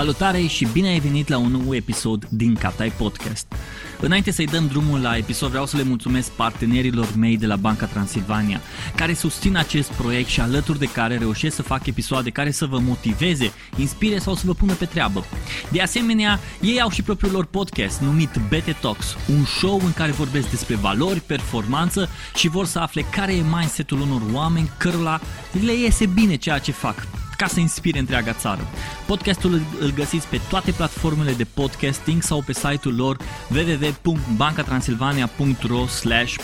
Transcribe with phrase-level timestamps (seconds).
[0.00, 3.54] Salutare și bine ai venit la un nou episod din Captai Podcast.
[4.00, 7.86] Înainte să-i dăm drumul la episod, vreau să le mulțumesc partenerilor mei de la Banca
[7.86, 8.60] Transilvania,
[8.96, 12.78] care susțin acest proiect și alături de care reușesc să fac episoade care să vă
[12.78, 15.24] motiveze, inspire sau să vă pună pe treabă.
[15.70, 20.10] De asemenea, ei au și propriul lor podcast numit BT Talks, un show în care
[20.10, 25.20] vorbesc despre valori, performanță și vor să afle care e mindset-ul unor oameni cărora
[25.64, 27.06] le iese bine ceea ce fac
[27.40, 28.66] ca să inspire întreaga țară.
[29.06, 33.16] Podcastul îl găsiți pe toate platformele de podcasting sau pe site-ul lor
[33.50, 35.84] www.bancatransilvania.ro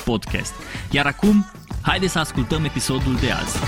[0.04, 0.52] podcast.
[0.90, 1.46] Iar acum,
[1.80, 3.58] haideți să ascultăm episodul de azi.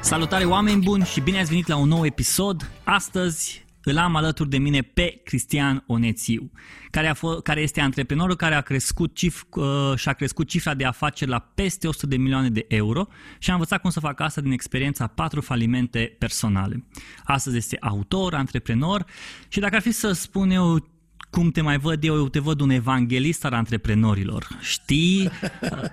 [0.00, 2.70] Salutare oameni buni și bine ați venit la un nou episod.
[2.84, 6.50] Astăzi îl am alături de mine pe Cristian Onețiu,
[6.90, 10.84] care, a f- care este antreprenorul care a crescut cif, uh, și-a crescut cifra de
[10.84, 13.06] afaceri la peste 100 de milioane de euro
[13.38, 16.84] și a învățat cum să facă asta din experiența patru falimente personale.
[17.24, 19.04] Astăzi este autor, antreprenor
[19.48, 20.97] și dacă ar fi să spun eu
[21.30, 24.46] cum te mai văd eu, eu te văd un evanghelist al antreprenorilor.
[24.60, 25.30] Știi?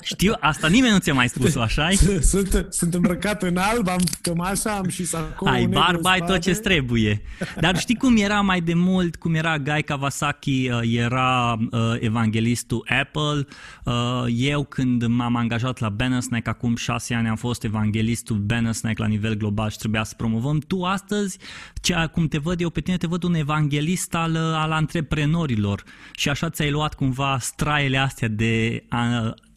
[0.03, 1.89] Știu, asta nimeni nu ți-a mai spus așa
[2.31, 6.51] sunt, sunt îmbrăcat în alb, am cămașa, am și sacou Ai barba, ai tot ce
[6.51, 7.21] trebuie.
[7.59, 12.85] Dar știi cum era mai de mult, cum era Guy Kawasaki, uh, era uh, evanghelistul
[12.99, 13.47] Apple.
[13.83, 19.07] Uh, eu când m-am angajat la Bannersnack acum șase ani am fost evanghelistul Bannersnack la
[19.07, 20.59] nivel global și trebuia să promovăm.
[20.59, 21.37] Tu astăzi,
[21.81, 25.83] cea, cum te văd eu pe tine, te văd un evanghelist al, al antreprenorilor antreprenorilor
[26.15, 28.83] și așa ți-ai luat cumva straiele astea de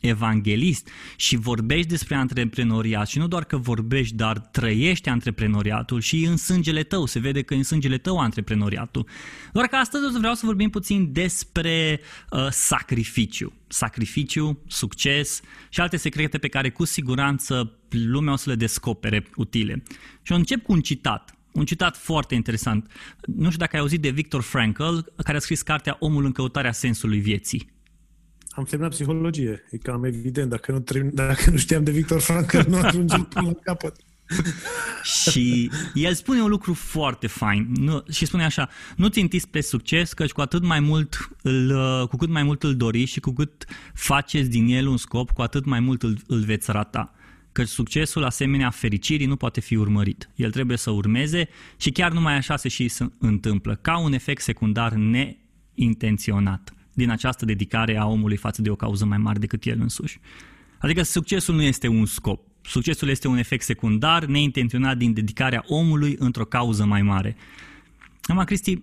[0.00, 6.36] evanghelist și vorbești despre antreprenoriat și nu doar că vorbești, dar trăiești antreprenoriatul și în
[6.36, 9.06] sângele tău, se vede că în sângele tău antreprenoriatul.
[9.52, 13.52] Doar că astăzi vreau să vorbim puțin despre uh, sacrificiu.
[13.66, 19.82] Sacrificiu, succes și alte secrete pe care cu siguranță lumea o să le descopere utile.
[20.22, 22.90] Și o încep cu un citat un citat foarte interesant.
[23.26, 26.72] Nu știu dacă ai auzit de Victor Frankl, care a scris cartea Omul în căutarea
[26.72, 27.76] sensului vieții.
[28.48, 29.64] Am terminat psihologie.
[29.70, 30.50] E cam evident.
[30.50, 33.96] Dacă nu, dacă nu știam de Victor Frankl, nu ajungem până la capăt.
[35.30, 40.12] și el spune un lucru foarte fain nu, și spune așa, nu țintiți spre succes,
[40.12, 41.72] căci cu atât mai mult îl,
[42.08, 45.42] cu cât mai mult îl doriți și cu cât faceți din el un scop, cu
[45.42, 47.12] atât mai mult îl, îl veți rata
[47.58, 50.30] că succesul asemenea fericirii nu poate fi urmărit.
[50.34, 54.42] El trebuie să urmeze și chiar numai așa se și se întâmplă, ca un efect
[54.42, 59.80] secundar neintenționat din această dedicare a omului față de o cauză mai mare decât el
[59.80, 60.20] însuși.
[60.78, 62.46] Adică succesul nu este un scop.
[62.62, 67.36] Succesul este un efect secundar neintenționat din dedicarea omului într-o cauză mai mare.
[68.22, 68.82] Acum, Cristi,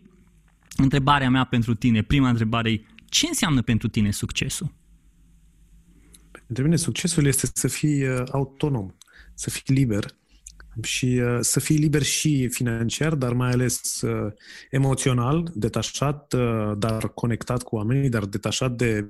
[0.75, 4.74] întrebarea mea pentru tine, prima întrebare e, ce înseamnă pentru tine succesul?
[6.45, 8.95] Pentru mine succesul este să fii uh, autonom,
[9.33, 10.06] să fii liber
[10.81, 14.33] și uh, să fii liber și financiar, dar mai ales uh,
[14.69, 16.35] emoțional, detașat,
[16.78, 19.07] dar conectat cu oamenii, dar detașat de,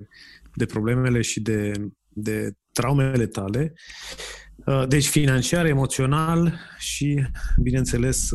[0.54, 1.72] de problemele și de,
[2.10, 3.74] de traumele tale.
[4.88, 7.22] Deci financiar, emoțional și,
[7.62, 8.30] bineînțeles,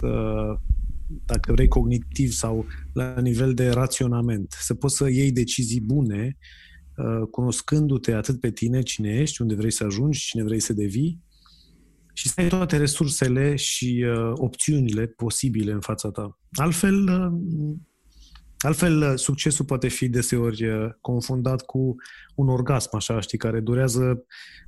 [1.25, 4.57] dacă vrei, cognitiv sau la nivel de raționament.
[4.59, 6.69] Să poți să iei decizii bune Uh,
[7.31, 11.21] cunoscându-te atât pe tine, cine ești, unde vrei să ajungi, cine vrei să devii
[12.13, 16.39] și să ai toate resursele și uh, opțiunile posibile în fața ta.
[16.53, 17.33] Altfel, uh,
[18.61, 21.95] altfel, uh, succesul poate fi deseori uh, confundat cu
[22.35, 24.25] un orgasm, așa, știi, care durează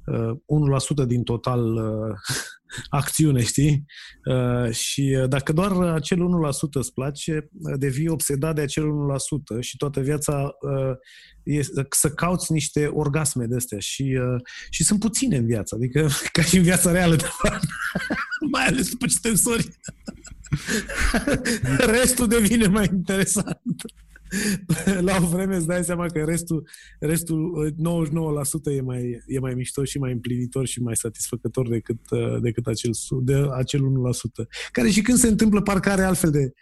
[0.06, 2.16] uh, 1% din total uh,
[3.00, 3.84] acțiune, știi?
[4.24, 6.20] Uh, și uh, dacă doar acel 1%
[6.72, 10.50] îți place, uh, devii obsedat de acel 1% și toată viața
[11.42, 14.18] e să cauți niște orgasme de astea și,
[14.70, 17.64] și sunt puține în viață, adică ca și în viața reală, de fapt.
[18.52, 19.68] mai ales după ce te însori.
[21.98, 23.62] Restul devine mai interesant.
[25.08, 26.68] la o vreme îți dai seama că restul,
[27.00, 27.70] restul
[28.72, 32.00] 99% e mai, e mai mișto și mai împlinitor și mai satisfăcător decât,
[32.40, 32.90] decât acel,
[33.22, 33.84] de, acel 1%.
[34.72, 36.52] Care și când se întâmplă parcă are altfel de,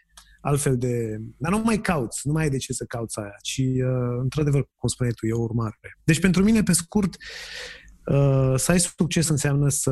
[0.40, 1.16] altfel de...
[1.36, 4.68] Dar nu mai cauți, nu mai ai de ce să cauți aia, ci, uh, într-adevăr,
[4.76, 5.78] cum spuneai tu, e o urmare.
[6.04, 7.16] Deci, pentru mine, pe scurt,
[8.06, 9.90] uh, să ai succes înseamnă să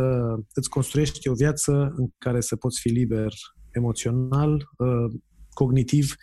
[0.54, 3.32] îți construiești o viață în care să poți fi liber
[3.70, 5.20] emoțional, uh,
[5.50, 6.14] cognitiv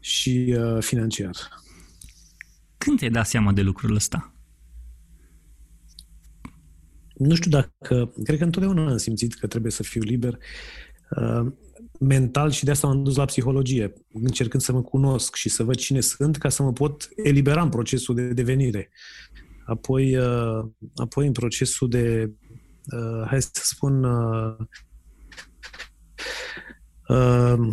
[0.00, 1.36] și uh, financiar.
[2.78, 4.34] Când te-ai dat seama de lucrul ăsta?
[7.14, 8.12] Nu știu dacă...
[8.24, 10.38] Cred că întotdeauna am simțit că trebuie să fiu liber
[11.16, 11.46] uh,
[12.00, 15.74] mental și de asta m-am dus la psihologie, încercând să mă cunosc și să văd
[15.74, 18.90] cine sunt ca să mă pot elibera în procesul de devenire.
[19.66, 22.32] Apoi, uh, apoi în procesul de
[22.92, 24.04] uh, hai să spun,
[27.08, 27.68] uh, uh,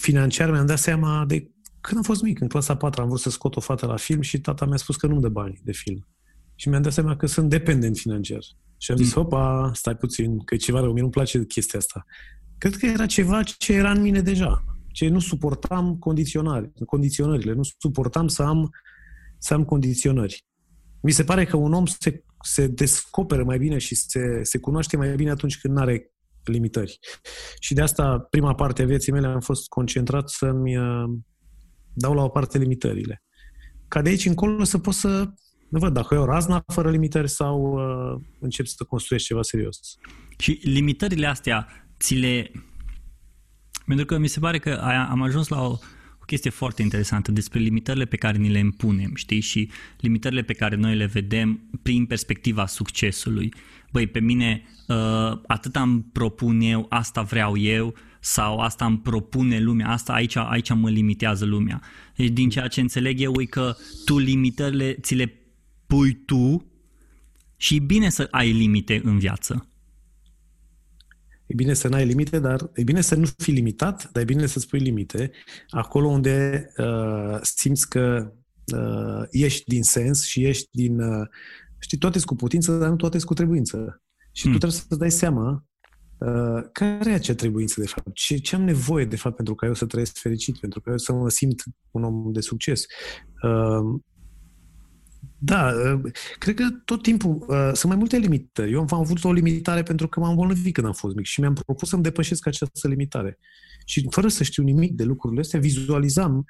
[0.00, 1.50] financiar mi-am dat seama de
[1.80, 4.20] când am fost mic, în clasa 4 am vrut să scot o fată la film
[4.20, 6.06] și tata mi-a spus că nu-mi dă bani de film.
[6.54, 8.40] Și mi-am dat seama că sunt dependent financiar.
[8.78, 9.22] Și am zis, mm.
[9.22, 12.04] hopa, stai puțin, că e ceva rău, mie nu-mi place chestia asta.
[12.58, 17.62] Cred că era ceva ce era în mine deja, ce nu suportam condiționări, condiționările, nu
[17.78, 18.70] suportam să am,
[19.38, 20.44] să am condiționări.
[21.02, 24.96] Mi se pare că un om se, se descoperă mai bine și se, se cunoaște
[24.96, 26.09] mai bine atunci când nu are
[26.44, 26.98] limitări.
[27.58, 31.04] Și de asta, prima parte a vieții mele am fost concentrat să-mi uh,
[31.92, 33.22] dau la o parte limitările.
[33.88, 35.32] Ca de aici încolo să pot să
[35.68, 39.78] nu văd dacă e o razna fără limitări sau uh, încep să construiești ceva serios.
[40.38, 42.50] Și limitările astea ți le...
[43.86, 44.70] Pentru că mi se pare că
[45.10, 45.78] am ajuns la o, o
[46.30, 49.40] chestie foarte interesantă despre limitările pe care ni le impunem, știi?
[49.40, 53.52] Și limitările pe care noi le vedem prin perspectiva succesului.
[53.92, 54.96] Băi, pe mine uh,
[55.46, 60.72] atât am propun eu, asta vreau eu, sau asta îmi propune lumea, asta aici, aici
[60.74, 61.82] mă limitează lumea.
[62.16, 65.34] Deci din ceea ce înțeleg eu e că tu limitările ți le
[65.86, 66.66] pui tu
[67.56, 69.69] și e bine să ai limite în viață.
[71.50, 74.46] E bine să n-ai limite, dar e bine să nu fii limitat, dar e bine
[74.46, 75.30] să-ți pui limite
[75.68, 78.32] acolo unde uh, simți că
[78.76, 81.00] uh, ești din sens și ești din...
[81.00, 81.26] Uh,
[81.78, 84.02] știi, toate cu putință, dar nu toate cu trebuință.
[84.32, 84.52] Și hmm.
[84.52, 85.64] tu trebuie să-ți dai seama
[86.18, 88.14] uh, care e acea trebuință, de fapt?
[88.14, 90.98] Ce, ce am nevoie, de fapt, pentru ca eu să trăiesc fericit, pentru ca eu
[90.98, 92.84] să mă simt un om de succes?
[93.42, 94.00] Uh,
[95.42, 96.00] da, ă,
[96.38, 98.72] cred că tot timpul uh, sunt mai multe limitări.
[98.72, 101.54] Eu am avut o limitare pentru că m-am îmbolnăvit când am fost mic și mi-am
[101.54, 103.38] propus să-mi depășesc această limitare.
[103.84, 106.44] Și fără să știu nimic de lucrurile astea, vizualizam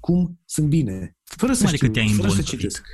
[0.00, 1.16] cum sunt bine.
[1.22, 2.84] Fără să adică știu, fără să citesc.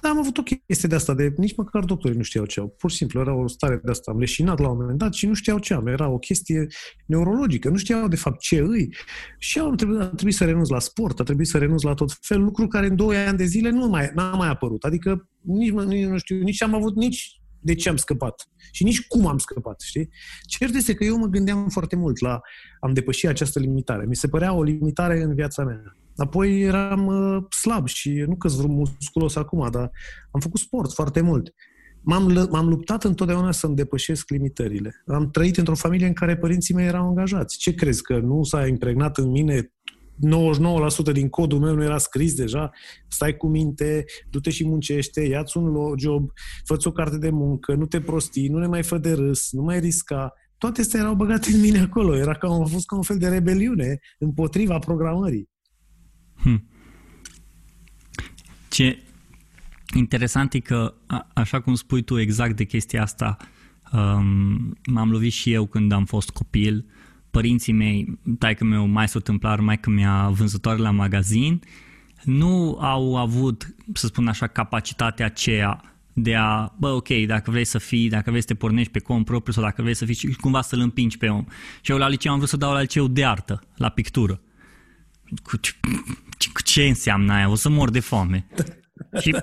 [0.00, 2.68] Da, am avut o chestie de asta, de nici măcar doctorii nu știau ce au.
[2.68, 4.10] Pur și simplu era o stare de asta.
[4.10, 5.86] Am leșinat la un moment dat și nu știau ce am.
[5.86, 6.66] Era o chestie
[7.06, 7.68] neurologică.
[7.68, 8.94] Nu știau de fapt ce îi.
[9.38, 12.12] Și au trebuit, a trebuit să renunț la sport, a trebuit să renunț la tot
[12.20, 14.84] fel, lucruri care în 2 ani de zile nu mai, n-a mai apărut.
[14.84, 19.06] Adică nici, nici nu știu, nici am avut, nici de ce am scăpat și nici
[19.06, 20.08] cum am scăpat, știi?
[20.46, 22.40] Cert este că eu mă gândeam foarte mult la
[22.80, 24.06] am depășit această limitare.
[24.06, 25.82] Mi se părea o limitare în viața mea.
[26.16, 29.90] Apoi eram uh, slab și nu că vreun musculos acum, dar
[30.30, 31.54] am făcut sport foarte mult.
[32.02, 35.02] M-am, m-am luptat întotdeauna să-mi depășesc limitările.
[35.06, 37.58] Am trăit într-o familie în care părinții mei erau angajați.
[37.58, 39.70] Ce crezi, că nu s-a impregnat în mine
[41.10, 42.70] 99% din codul meu nu era scris deja,
[43.08, 46.30] stai cu minte, du-te și muncește, ia-ți un job,
[46.64, 49.62] fă o carte de muncă, nu te prosti, nu ne mai fă de râs, nu
[49.62, 50.32] mai risca.
[50.58, 52.16] Toate astea erau băgate în mine acolo.
[52.16, 55.48] Era ca, a fost ca un fel de rebeliune împotriva programării.
[56.42, 56.64] Hmm.
[58.68, 59.02] Ce
[59.94, 63.36] interesant e că, a, așa cum spui tu exact de chestia asta,
[63.92, 66.84] um, m-am lovit și eu când am fost copil.
[67.30, 71.60] Părinții mei, taică meu, mai s-o întâmplar, mai că mi-a vânzătoare la magazin,
[72.24, 77.78] nu au avut, să spun așa, capacitatea aceea de a, bă, ok, dacă vrei să
[77.78, 80.62] fii, dacă vrei să te pornești pe cont propriu sau dacă vrei să fii cumva
[80.62, 81.44] să-l împingi pe om.
[81.80, 84.40] Și eu la liceu am vrut să dau la liceu de artă, la pictură.
[86.36, 87.50] Cu ce, cu ce înseamnă aia?
[87.50, 88.46] O să mor de foame.
[89.20, 89.36] Și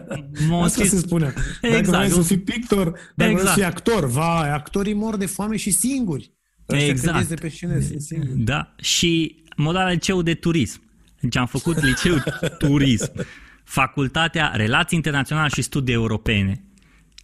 [0.52, 0.90] Asta scris...
[0.90, 1.34] se spune.
[1.62, 1.98] Dacă exact.
[1.98, 3.34] vrei să fii pictor, dacă exact.
[3.34, 6.32] vrei să fii actor, vai, actorii mor de foame și singuri.
[6.70, 7.28] Ăștia exact.
[7.28, 8.40] de pe scenă sunt singuri.
[8.40, 10.82] Da, și modal liceu de turism.
[11.20, 12.16] Deci am făcut liceu
[12.58, 13.12] turism.
[13.64, 16.64] Facultatea Relații Internaționale și Studii Europene.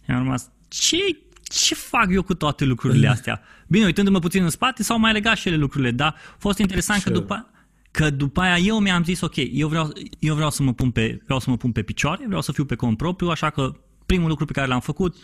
[0.04, 0.96] Și am rămas, ce,
[1.42, 3.42] ce fac eu cu toate lucrurile astea?
[3.68, 7.02] Bine, uitându-mă puțin în spate, s-au mai legat și ele lucrurile, dar a fost interesant
[7.02, 7.49] că după,
[7.90, 11.20] Că după aia eu mi-am zis, ok, eu vreau, eu vreau, să mă pun pe,
[11.24, 13.72] vreau să mă pun pe picioare, vreau să fiu pe cont propriu, așa că
[14.06, 15.16] primul lucru pe care l-am făcut,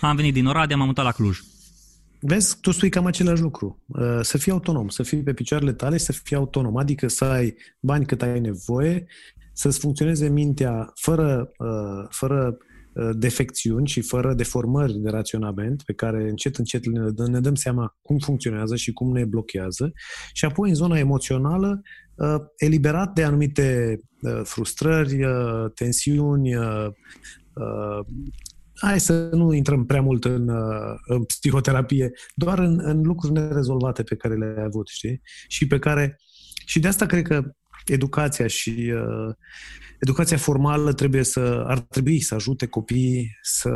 [0.00, 1.38] am venit din Oradea, m-am mutat la Cluj.
[2.20, 3.82] Vezi, tu spui cam același lucru.
[3.86, 7.54] Uh, să fii autonom, să fii pe picioarele tale, să fii autonom, adică să ai
[7.80, 9.06] bani cât ai nevoie,
[9.52, 12.56] să-ți funcționeze mintea fără, uh, fără
[12.94, 16.86] uh, defecțiuni și fără deformări de raționament pe care încet, încet
[17.28, 19.92] ne dăm seama cum funcționează și cum ne blochează
[20.32, 22.09] și apoi în zona emoțională Uh,
[22.56, 26.50] eliberat de anumite uh, frustrări, uh, tensiuni,
[28.74, 30.48] hai să nu intrăm prea mult în,
[31.06, 35.20] în psihoterapie, doar în, în lucruri nerezolvate pe care le-ai avut, știi?
[35.48, 36.16] Și pe care
[36.70, 37.42] și de asta cred că
[37.86, 39.34] educația și uh,
[39.98, 43.70] educația formală trebuie să ar trebui să ajute copiii să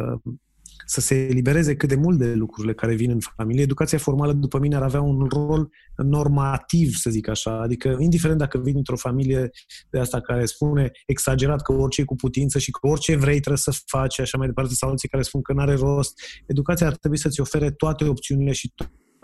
[0.85, 3.63] să se elibereze cât de mult de lucrurile care vin în familie.
[3.63, 7.61] Educația formală, după mine, ar avea un rol normativ, să zic așa.
[7.61, 9.51] Adică, indiferent dacă vin într-o familie
[9.91, 13.57] de asta care spune exagerat că orice e cu putință și că orice vrei trebuie
[13.57, 16.97] să faci, așa mai departe, sau alții care spun că nu are rost, educația ar
[16.97, 18.73] trebui să-ți ofere toate opțiunile și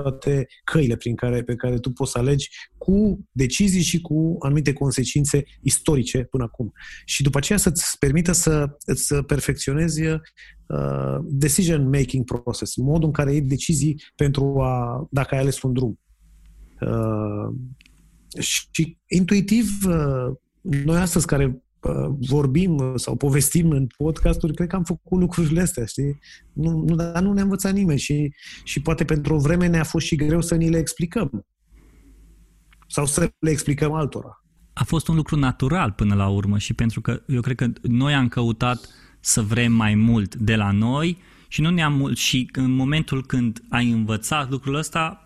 [0.03, 4.73] toate căile prin care, pe care tu poți să alegi cu decizii și cu anumite
[4.73, 6.73] consecințe istorice până acum.
[7.05, 13.41] Și după aceea să-ți permită să, să perfecționezi uh, decision-making process, modul în care iei
[13.41, 15.99] decizii pentru a, dacă ai ales un drum.
[16.81, 17.55] Uh,
[18.39, 21.63] și intuitiv, uh, noi astăzi care
[22.19, 26.19] vorbim sau povestim în podcasturi, cred că am făcut lucrurile astea, știi?
[26.53, 28.35] Nu, nu, dar nu ne-a învățat nimeni și,
[28.65, 31.47] și poate pentru o vreme ne-a fost și greu să ni le explicăm.
[32.87, 34.45] Sau să le explicăm altora.
[34.73, 38.15] A fost un lucru natural până la urmă și pentru că eu cred că noi
[38.15, 38.89] am căutat
[39.21, 41.19] să vrem mai mult de la noi
[41.49, 45.25] și nu ne-am mult și în momentul când ai învățat lucrul ăsta,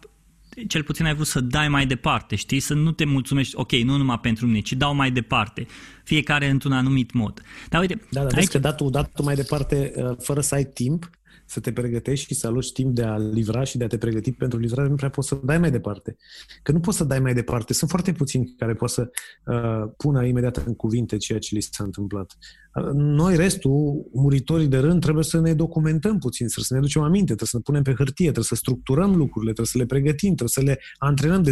[0.67, 2.61] cel puțin ai vrut să dai mai departe, știi?
[2.61, 5.67] Să nu te mulțumești, ok, nu numai pentru mine, ci dau mai departe.
[6.05, 7.43] Fiecare într-un anumit mod.
[7.69, 8.01] Dar uite...
[8.11, 8.49] Da, dar aici...
[8.49, 11.11] că datul, datul mai departe, uh, fără să ai timp,
[11.55, 14.33] să te pregătești și să aloci timp de a livra și de a te pregăti
[14.33, 16.17] pentru livrare, nu prea poți să dai mai departe.
[16.63, 17.73] Că nu poți să dai mai departe.
[17.73, 19.11] Sunt foarte puțini care pot să
[19.45, 22.37] uh, pună imediat în cuvinte ceea ce li s-a întâmplat.
[22.75, 27.35] Uh, noi, restul, muritorii de rând, trebuie să ne documentăm puțin, să ne ducem aminte,
[27.35, 30.49] trebuie să ne punem pe hârtie, trebuie să structurăm lucrurile, trebuie să le pregătim, trebuie
[30.49, 31.51] să le antrenăm de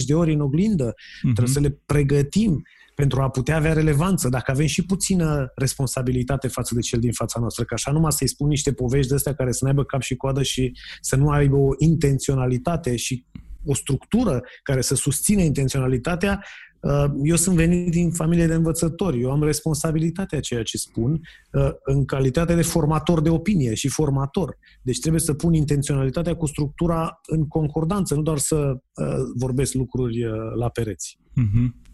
[0.00, 1.32] 10-20 de ori în oglindă, uh-huh.
[1.34, 2.62] trebuie să le pregătim
[2.98, 7.40] pentru a putea avea relevanță, dacă avem și puțină responsabilitate față de cel din fața
[7.40, 10.16] noastră, că așa numai să-i spun niște povești de astea care să n-aibă cap și
[10.16, 13.24] coadă și să nu aibă o intenționalitate și
[13.64, 16.44] o structură care să susține intenționalitatea,
[16.80, 21.70] uh, eu sunt venit din familie de învățători, eu am responsabilitatea ceea ce spun uh,
[21.84, 24.58] în calitate de formator de opinie și formator.
[24.82, 30.18] Deci trebuie să pun intenționalitatea cu structura în concordanță, nu doar să uh, vorbesc lucruri
[30.58, 31.18] la pereți.
[31.40, 31.86] Mm-hmm.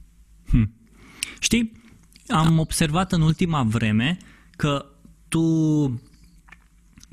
[0.46, 0.82] Hm.
[1.38, 1.72] Știi,
[2.28, 4.16] am observat în ultima vreme
[4.56, 4.86] că
[5.28, 5.44] tu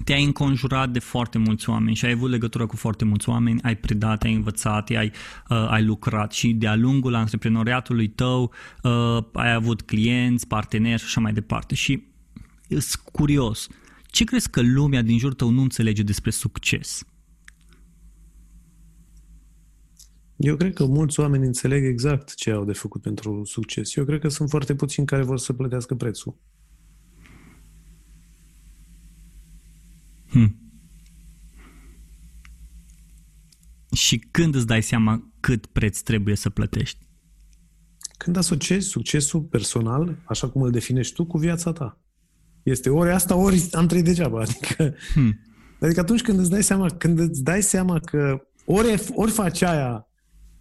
[0.04, 3.76] te-ai înconjurat de foarte mulți oameni și ai avut legătură cu foarte mulți oameni, ai
[3.76, 5.12] predat, ai învățat, ai,
[5.50, 8.54] uh, ai lucrat și de-a lungul antreprenoriatului tău
[8.84, 11.76] uh, ai avut clienți, parteneri și așa mai departe.
[11.76, 12.04] Și
[12.68, 13.68] sunt curios,
[14.06, 17.04] ce crezi că lumea din jurul tău nu înțelege despre succes?
[20.44, 23.96] Eu cred că mulți oameni înțeleg exact ce au de făcut pentru succes.
[23.96, 26.38] Eu cred că sunt foarte puțini care vor să plătească prețul.
[30.30, 30.60] Hmm.
[33.94, 37.08] Și când îți dai seama cât preț trebuie să plătești?
[38.18, 42.00] Când asociezi succesul personal, așa cum îl definești tu, cu viața ta.
[42.64, 44.40] Este ori asta, ori am trăit degeaba.
[44.48, 45.40] Adică, hmm.
[45.80, 50.06] adică atunci când îți dai seama, când îți dai seama că ori, ori faci aia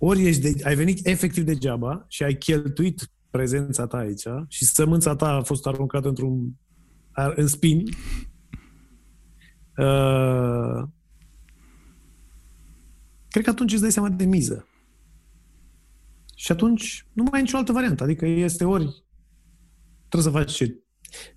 [0.02, 5.16] ori ești de, ai venit efectiv degeaba și ai cheltuit prezența ta aici și sămânța
[5.16, 6.54] ta a fost aruncată într-un
[7.34, 7.78] în spin,
[9.76, 10.82] uh,
[13.28, 14.68] cred că atunci îți dai seama de miză.
[16.34, 18.02] Și atunci nu mai ai nicio altă variantă.
[18.02, 19.04] Adică este ori
[20.08, 20.82] trebuie să faci ce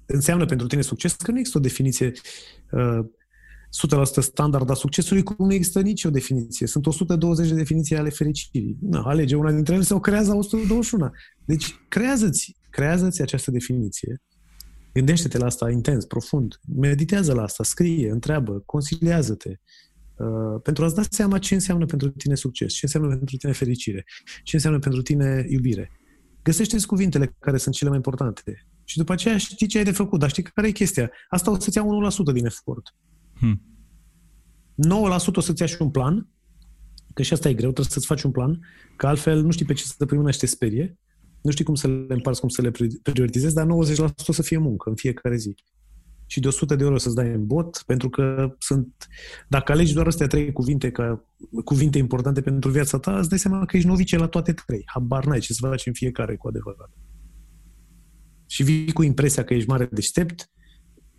[0.05, 2.11] înseamnă pentru tine succes, că nu există o definiție
[2.71, 2.99] uh,
[3.73, 6.67] 100% standard a succesului, cum nu există nicio definiție.
[6.67, 8.77] Sunt 120 de definiții ale fericirii.
[8.81, 11.11] Na, alege una dintre ele sau creează 121.
[11.45, 14.21] Deci creează-ți, creează-ți această definiție.
[14.93, 16.59] Gândește-te la asta intens, profund.
[16.75, 19.49] Meditează la asta, scrie, întreabă, consiliază-te.
[19.49, 24.05] Uh, pentru a-ți da seama ce înseamnă pentru tine succes, ce înseamnă pentru tine fericire,
[24.43, 25.91] ce înseamnă pentru tine iubire.
[26.43, 28.67] Găsește-ți cuvintele care sunt cele mai importante.
[28.83, 31.11] Și după aceea știi ce ai de făcut, dar știi care e chestia?
[31.29, 32.95] Asta o să-ți ia 1% din efort.
[33.39, 33.61] Hmm.
[34.75, 36.29] 9% o să-ți ia și un plan,
[37.13, 38.59] că și asta e greu, trebuie să-ți faci un plan,
[38.95, 40.97] că altfel nu știi pe ce să te și te sperie,
[41.41, 42.71] nu știi cum să le împarți, cum să le
[43.01, 43.67] prioritizezi, dar 90%
[44.27, 45.55] o să fie muncă în fiecare zi.
[46.25, 49.07] Și de 100 de euro să-ți dai în bot, pentru că sunt,
[49.47, 51.25] dacă alegi doar astea trei cuvinte ca
[51.63, 54.83] cuvinte importante pentru viața ta, îți dai seama că ești novice la toate trei.
[54.85, 56.91] Habar n-ai ce să faci în fiecare cu adevărat.
[58.47, 60.51] Și vii cu impresia că ești mare deștept,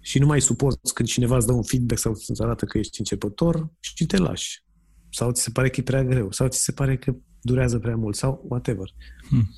[0.04, 2.98] și nu mai suporți când cineva îți dă un feedback sau îți arată că ești
[2.98, 4.62] începător și te lași.
[5.10, 7.96] Sau ți se pare că e prea greu, sau ți se pare că durează prea
[7.96, 8.88] mult, sau whatever.
[9.28, 9.50] Hmm.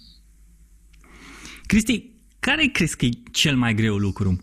[1.67, 4.43] Cristi, care crezi că e cel mai greu lucru?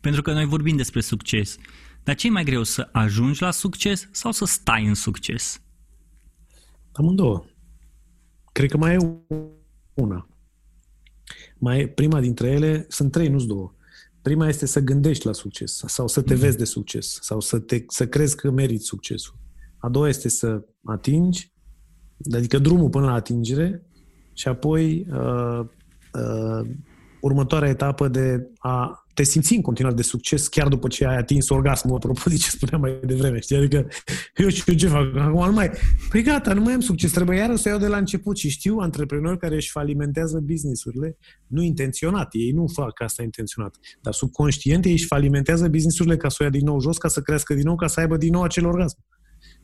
[0.00, 1.56] Pentru că noi vorbim despre succes.
[2.02, 5.60] Dar ce e mai greu, să ajungi la succes sau să stai în succes?
[6.92, 7.44] Amândouă.
[8.52, 8.98] Cred că mai e
[9.94, 10.28] una.
[11.58, 13.75] Mai, prima dintre ele, sunt trei, nu-s două.
[14.26, 16.40] Prima este să gândești la succes sau să te mm.
[16.40, 19.34] vezi de succes sau să, te, să crezi că meriți succesul.
[19.78, 21.52] A doua este să atingi,
[22.34, 23.86] adică drumul până la atingere
[24.32, 25.60] și apoi uh,
[26.12, 26.68] uh,
[27.26, 31.48] următoarea etapă de a te simți în continuare de succes chiar după ce ai atins
[31.48, 33.56] orgasmul, apropo de ce spuneam mai devreme, știi?
[33.56, 33.86] Adică
[34.36, 35.70] eu știu ce fac, acum nu mai...
[36.10, 38.76] Păi gata, nu mai am succes, trebuie iară să iau de la început și știu
[38.76, 41.16] antreprenori care își falimentează businessurile,
[41.46, 46.36] nu intenționat, ei nu fac asta intenționat, dar subconștient ei își falimentează businessurile ca să
[46.40, 48.42] o ia din nou jos, ca să crească din nou, ca să aibă din nou
[48.42, 48.98] acel orgasm.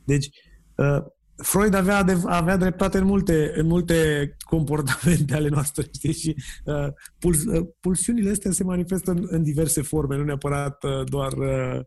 [0.03, 0.29] Deci,
[0.75, 1.03] uh,
[1.35, 6.13] Freud avea, de, avea dreptate în multe, în multe comportamente ale noastre, știi?
[6.13, 6.35] Și
[6.65, 6.87] uh,
[7.19, 11.79] puls, uh, pulsiunile astea se manifestă în, în diverse forme, nu neapărat uh, doar, uh,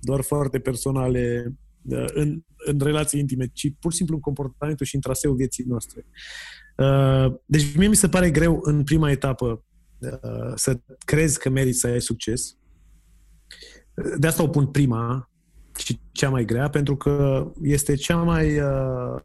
[0.00, 1.52] doar foarte personale
[1.82, 5.64] uh, în, în relații intime, ci pur și simplu în comportamentul și în traseul vieții
[5.66, 6.06] noastre.
[6.76, 9.64] Uh, deci mie mi se pare greu în prima etapă
[9.98, 12.56] uh, să crezi că meriți să ai succes.
[14.18, 15.30] De asta o pun prima,
[15.78, 19.20] și cea mai grea, pentru că este cea mai, uh,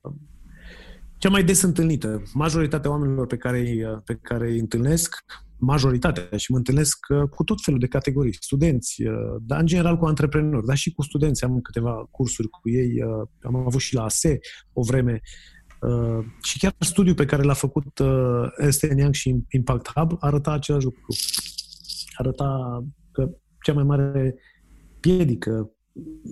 [1.18, 2.24] cea mai des întâlnită.
[2.34, 5.16] Majoritatea oamenilor pe care, îi, uh, pe care îi întâlnesc,
[5.58, 9.04] majoritatea, și mă întâlnesc uh, cu tot felul de categorii, studenți,
[9.42, 11.44] dar în general cu antreprenori, dar și cu studenți.
[11.44, 13.02] Am câteva cursuri cu ei,
[13.42, 14.40] am avut și la ASE
[14.74, 15.22] o vreme,
[16.42, 18.00] și chiar studiul pe care l-a făcut
[18.58, 21.06] Ernst Young și Impact Hub arăta același lucru.
[22.14, 23.30] Arăta că
[23.62, 24.36] cea mai mare
[25.00, 25.72] piedică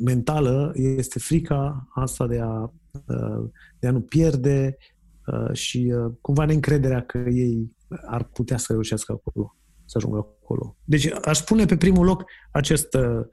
[0.03, 2.73] mentală este frica asta de a,
[3.07, 3.49] uh,
[3.79, 4.77] de a nu pierde
[5.25, 7.71] uh, și uh, cumva neîncrederea că ei
[8.05, 10.77] ar putea să reușească acolo, să ajungă acolo.
[10.83, 13.29] Deci aș pune pe primul loc această,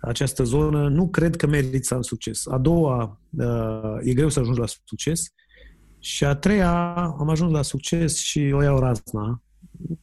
[0.00, 0.88] această zonă.
[0.88, 2.46] Nu cred că merit să am succes.
[2.46, 3.20] A doua,
[4.02, 5.32] e greu să ajungi la succes.
[5.98, 9.42] Și a treia, am ajuns la succes și o iau razna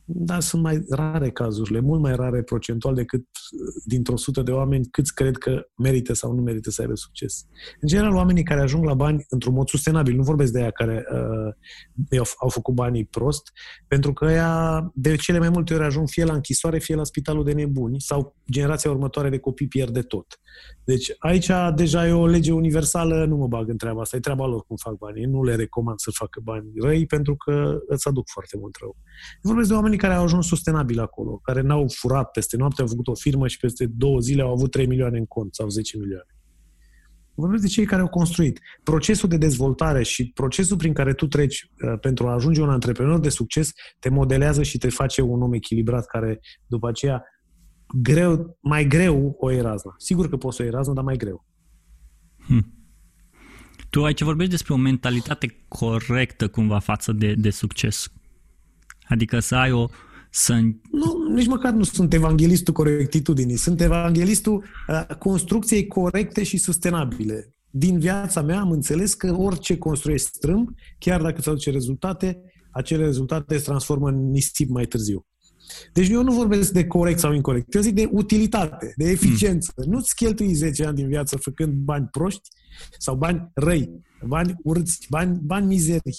[0.05, 4.85] da, sunt mai rare cazurile, mult mai rare procentual decât uh, dintr-o sută de oameni
[4.85, 7.45] câți cred că merită sau nu merită să aibă succes.
[7.79, 11.05] În general, oamenii care ajung la bani într-un mod sustenabil, nu vorbesc de aia care
[11.11, 13.51] uh, au, au făcut banii prost,
[13.87, 17.43] pentru că ea de cele mai multe ori ajung fie la închisoare, fie la spitalul
[17.43, 20.39] de nebuni sau generația următoare de copii pierde tot.
[20.83, 24.45] Deci aici deja e o lege universală, nu mă bag în treaba asta, e treaba
[24.45, 25.25] lor cum fac banii.
[25.25, 28.95] Nu le recomand să facă bani răi pentru că îți aduc foarte mult rău.
[29.41, 33.07] Vorbesc de oamenii care au ajuns sustenabil acolo, care n-au furat peste noapte, au făcut
[33.07, 36.27] o firmă și peste două zile au avut 3 milioane în cont sau 10 milioane.
[37.35, 38.59] Vorbesc de cei care au construit.
[38.83, 43.19] Procesul de dezvoltare și procesul prin care tu treci uh, pentru a ajunge un antreprenor
[43.19, 47.23] de succes te modelează și te face un om echilibrat care după aceea
[48.01, 49.63] greu, mai greu o iei
[49.97, 51.45] Sigur că poți să o iei dar mai greu.
[52.45, 52.73] Hmm.
[53.89, 58.11] Tu aici vorbești despre o mentalitate corectă cumva față de, de succes.
[59.07, 59.87] Adică să ai o...
[60.29, 60.53] Să...
[60.91, 63.55] Nu, nici măcar nu sunt evanghelistul corectitudinii.
[63.55, 67.49] Sunt evanghelistul uh, construcției corecte și sustenabile.
[67.69, 72.41] Din viața mea am înțeles că orice construiești strâmb, chiar dacă îți aduce rezultate,
[72.71, 75.25] acele rezultate se transformă în nisip mai târziu.
[75.93, 79.73] Deci eu nu vorbesc de corect sau incorrect, eu zic de utilitate, de eficiență.
[79.75, 79.91] Mm.
[79.91, 82.49] Nu-ți cheltui 10 ani din viață făcând bani proști
[82.97, 86.17] sau bani răi, bani urți, bani, bani mizerii.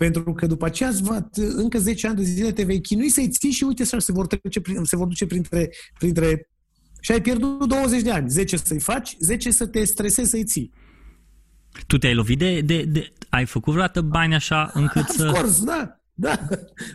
[0.00, 3.50] Pentru că după aceea va, încă 10 ani de zile te vei chinui să-i ții
[3.50, 6.48] și uite se vor, trece, se vor duce printre, printre...
[7.00, 8.28] Și ai pierdut 20 de ani.
[8.28, 10.72] 10 să-i faci, 10 să te stresezi să-i ții.
[11.86, 13.12] Tu te-ai lovit de, de, de...
[13.28, 15.26] Ai făcut vreodată bani așa încât of să...
[15.26, 16.00] Of course, da.
[16.14, 16.30] Da,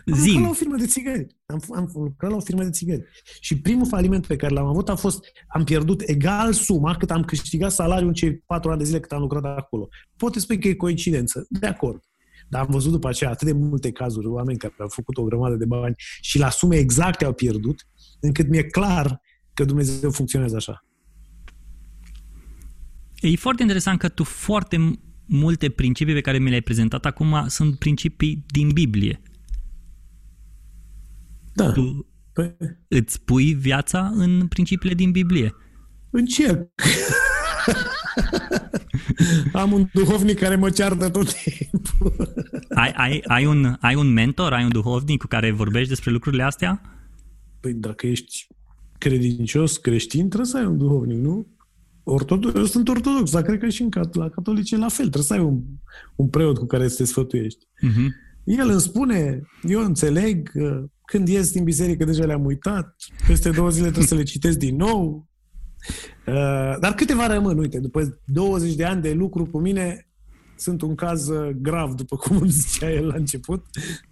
[0.06, 0.32] am Zim.
[0.32, 1.26] lucrat la o firmă de țigări.
[1.46, 3.04] Am, am lucrat la o firmă de țigări.
[3.40, 7.24] Și primul faliment pe care l-am avut a fost, am pierdut egal suma cât am
[7.24, 9.88] câștigat salariul în cei patru ani de zile cât am lucrat acolo.
[10.16, 11.46] Poate spui că e coincidență.
[11.48, 12.02] De acord.
[12.48, 15.54] Dar am văzut după aceea atât de multe cazuri, oameni care au făcut o grămadă
[15.54, 17.86] de bani și la sume exacte au pierdut,
[18.20, 19.20] încât mi-e clar
[19.54, 20.84] că Dumnezeu funcționează așa.
[23.20, 27.78] E foarte interesant că tu foarte multe principii pe care mi le-ai prezentat acum sunt
[27.78, 29.22] principii din Biblie.
[31.52, 31.72] Da.
[31.72, 32.56] Tu păi...
[32.88, 35.54] îți pui viața în principiile din Biblie.
[36.10, 36.68] Încerc.
[39.52, 42.34] Am un duhovnic care mă ceartă tot timpul.
[42.74, 46.42] ai, ai, ai, un, ai un mentor, ai un duhovnic cu care vorbești despre lucrurile
[46.42, 46.80] astea?
[47.60, 48.46] Păi dacă ești
[48.98, 51.46] credincios creștin, trebuie să ai un duhovnic, nu?
[52.04, 55.08] Ortodox, eu sunt ortodox, dar cred că și în, la catolice la fel.
[55.08, 55.62] Trebuie să ai un,
[56.16, 57.66] un preot cu care să te sfătuiești.
[57.66, 58.24] Uh-huh.
[58.44, 60.50] El îmi spune, eu înțeleg,
[61.04, 64.76] când ies din biserică deja le-am uitat, peste două zile trebuie să le citesc din
[64.76, 65.28] nou.
[66.26, 70.08] Uh, dar câteva rămân, uite, după 20 de ani de lucru cu mine,
[70.56, 73.64] sunt un caz uh, grav, după cum îmi zicea el la început,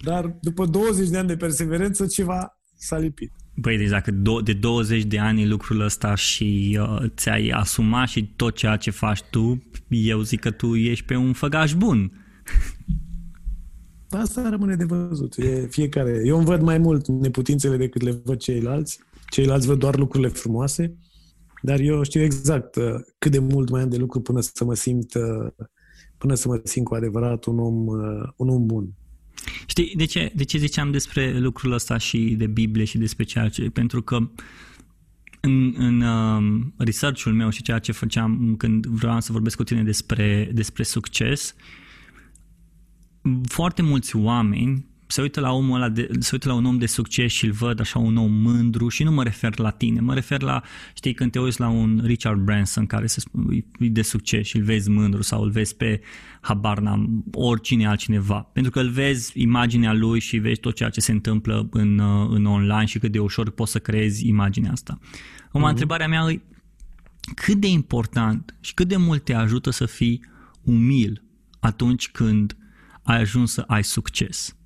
[0.04, 3.32] dar după 20 de ani de perseverență, ceva s-a lipit.
[3.56, 4.10] Băi, deci dacă
[4.44, 9.22] de 20 de ani lucrul ăsta și uh, ți-ai asumat și tot ceea ce faci
[9.30, 12.12] tu, eu zic că tu ești pe un făgaș bun.
[14.10, 15.36] Asta rămâne de văzut.
[15.36, 16.22] E fiecare.
[16.24, 19.00] Eu îmi văd mai mult neputințele decât le văd ceilalți.
[19.30, 20.96] Ceilalți văd doar lucrurile frumoase,
[21.64, 24.74] dar eu știu exact uh, cât de mult mai am de lucru până să mă
[24.74, 25.66] simt uh,
[26.18, 28.88] până să mă simt cu adevărat un om, uh, un om bun.
[29.66, 33.48] Știi, de ce, de ce ziceam despre lucrul ăsta și de Biblie și despre ceea
[33.48, 33.70] ce...
[33.70, 34.16] Pentru că
[35.40, 39.82] în, în uh, research-ul meu și ceea ce făceam când vreau să vorbesc cu tine
[39.82, 41.54] despre, despre succes,
[43.48, 46.86] foarte mulți oameni se uită la omul ăla de, se uită la un om de
[46.86, 50.14] succes și îl văd așa un om mândru și nu mă refer la tine, mă
[50.14, 50.62] refer la,
[50.94, 53.22] știi, când te uiți la un Richard Branson care se
[53.78, 56.00] e de succes și îl vezi mândru sau îl vezi pe
[56.40, 61.00] habar n-am, oricine altcineva, pentru că îl vezi imaginea lui și vezi tot ceea ce
[61.00, 62.00] se întâmplă în,
[62.30, 64.98] în online și cât de ușor poți să creezi imaginea asta.
[65.46, 65.68] Acum, mm-hmm.
[65.68, 66.40] întrebarea mea e
[67.34, 70.24] cât de important și cât de mult te ajută să fii
[70.62, 71.22] umil
[71.60, 72.56] atunci când
[73.02, 74.56] ai ajuns să ai succes?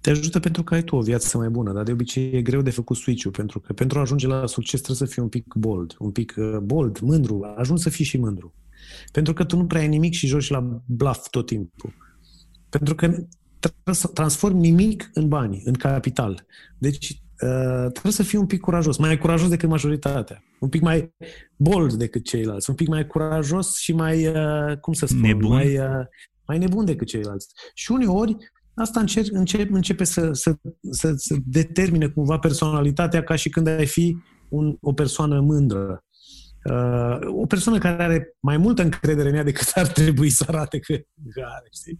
[0.00, 2.62] Te ajută pentru că ai tu o viață mai bună, dar de obicei e greu
[2.62, 5.54] de făcut switch-ul, pentru că pentru a ajunge la succes trebuie să fii un pic
[5.54, 8.54] bold, un pic uh, bold, mândru, ajungi să fii și mândru.
[9.12, 11.92] Pentru că tu nu prea ai nimic și joci la bluff tot timpul.
[12.68, 13.06] Pentru că
[13.58, 16.46] trebuie să transformi nimic în bani, în capital.
[16.78, 21.14] Deci uh, trebuie să fii un pic curajos, mai curajos decât majoritatea, un pic mai
[21.56, 25.50] bold decât ceilalți, un pic mai curajos și mai, uh, cum să spun, nebun.
[25.50, 25.78] mai,
[26.46, 27.46] mai nebun decât ceilalți.
[27.74, 28.36] Și uneori
[28.80, 30.54] Asta încerc, încep, începe să, să,
[30.90, 34.16] să, să determine cumva personalitatea ca și când ai fi
[34.48, 36.04] un, o persoană mândră.
[36.64, 40.78] Uh, o persoană care are mai multă încredere în ea decât ar trebui să arate
[40.78, 40.94] că,
[41.30, 41.68] că are.
[41.80, 41.98] Știi?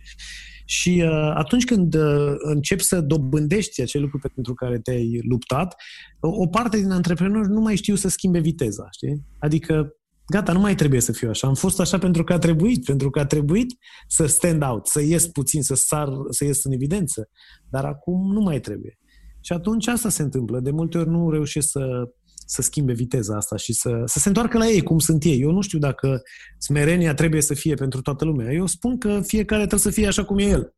[0.64, 5.74] Și uh, atunci când uh, începi să dobândești acel lucru pentru care te-ai luptat,
[6.20, 8.88] o parte din antreprenori nu mai știu să schimbe viteza.
[8.90, 9.26] Știi?
[9.38, 9.94] Adică
[10.30, 11.46] gata, nu mai trebuie să fiu așa.
[11.46, 13.76] Am fost așa pentru că a trebuit, pentru că a trebuit
[14.08, 17.28] să stand out, să ies puțin, să sar, să ies în evidență.
[17.68, 18.98] Dar acum nu mai trebuie.
[19.40, 20.60] Și atunci asta se întâmplă.
[20.60, 22.10] De multe ori nu reușesc să,
[22.46, 25.40] să schimbe viteza asta și să, să se întoarcă la ei cum sunt ei.
[25.40, 26.22] Eu nu știu dacă
[26.58, 28.52] smerenia trebuie să fie pentru toată lumea.
[28.52, 30.74] Eu spun că fiecare trebuie să fie așa cum e el.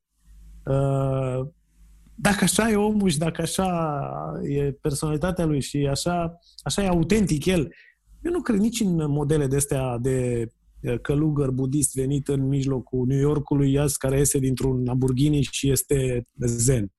[0.65, 1.47] Uh,
[2.15, 3.93] dacă așa e omul și dacă așa
[4.43, 7.69] e personalitatea lui și așa, așa e autentic el,
[8.23, 10.47] eu nu cred nici în modele de astea de
[11.03, 16.93] călugăr budist venit în mijlocul New Yorkului azi care iese dintr-un Lamborghini și este zen.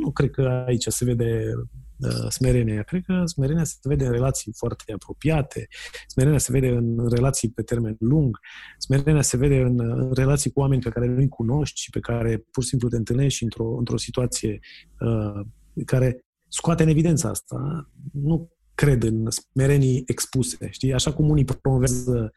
[0.00, 1.52] Nu cred că aici se vede
[1.98, 2.82] uh, smerenia.
[2.82, 5.68] Cred că smerenia se vede în relații foarte apropiate,
[6.06, 8.38] smerenia se vede în relații pe termen lung,
[8.78, 12.46] smerenia se vede în, în relații cu oameni pe care nu-i cunoști și pe care
[12.50, 14.58] pur și simplu te întâlnești într-o, într-o situație
[15.00, 15.46] uh,
[15.84, 17.90] care scoate în evidență asta.
[18.12, 20.68] Nu cred în smerenii expuse.
[20.70, 20.94] Știi?
[20.94, 22.32] Așa cum unii promovează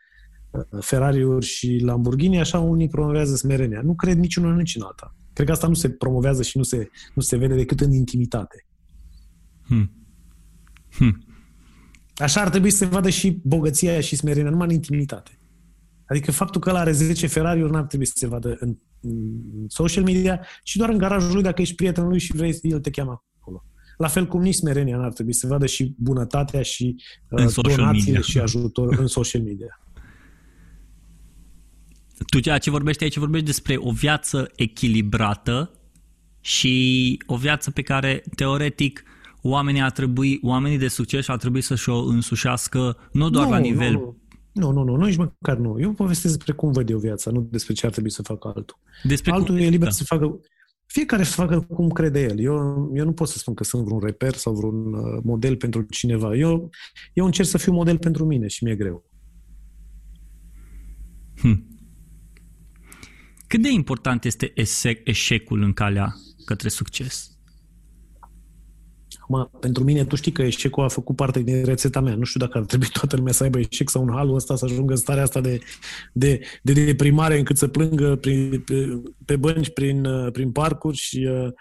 [0.52, 3.82] uh, Ferrari-uri și Lamborghini, așa unii promovează smerenia.
[3.82, 5.16] Nu cred niciunul nici în alta.
[5.34, 8.66] Cred că asta nu se promovează și nu se, nu se vede decât în intimitate.
[9.66, 9.92] Hmm.
[10.92, 11.26] Hmm.
[12.16, 15.40] Așa ar trebui să se vadă și bogăția și smerenia, numai în intimitate.
[16.06, 19.14] Adică faptul că el are 10 Ferrari-uri n-ar trebui să se vadă în, în
[19.68, 22.90] social media, și doar în garajul lui dacă ești prietenul lui și vrei, el te
[22.90, 23.35] cheamă acolo.
[23.98, 26.96] La fel cum nici smerenia n-ar trebui să vadă și bunătatea și
[27.30, 28.22] uh, donațiile media.
[28.22, 29.80] și ajutor în social media.
[32.26, 35.72] Tu ceea ce vorbești aici, vorbești despre o viață echilibrată
[36.42, 39.04] și o viață pe care, teoretic,
[39.42, 43.58] oamenii ar trebui, oamenii de succes ar trebui să-și o însușească nu doar nu, la
[43.58, 43.92] nivel...
[43.92, 44.16] Nu,
[44.54, 45.80] nu, nu, nu, nu, nici măcar nu.
[45.80, 48.78] Eu povestesc despre cum văd eu viața, nu despre ce ar trebui să facă altul.
[49.04, 49.94] Despre altul cum, e liber da.
[49.94, 50.40] să facă
[50.86, 52.40] fiecare să facă cum crede el.
[52.40, 55.82] Eu, eu nu pot să spun că sunt vreun reper sau vreun uh, model pentru
[55.82, 56.36] cineva.
[56.36, 56.70] Eu,
[57.14, 59.06] eu încerc să fiu model pentru mine și mi-e greu.
[61.36, 61.68] Hm.
[63.48, 64.24] Cât de important
[64.56, 66.14] este eșecul în calea
[66.46, 67.35] către succes?
[69.30, 72.16] Acum, pentru mine, tu știi că eșecul a făcut parte din rețeta mea.
[72.16, 74.66] Nu știu dacă ar trebui toată lumea să aibă eșec sau un halul ăsta să
[74.66, 75.60] ajungă în starea asta de,
[76.14, 81.52] de, de deprimare încât să plângă prin, pe, pe bănci, prin, prin parcuri și uh,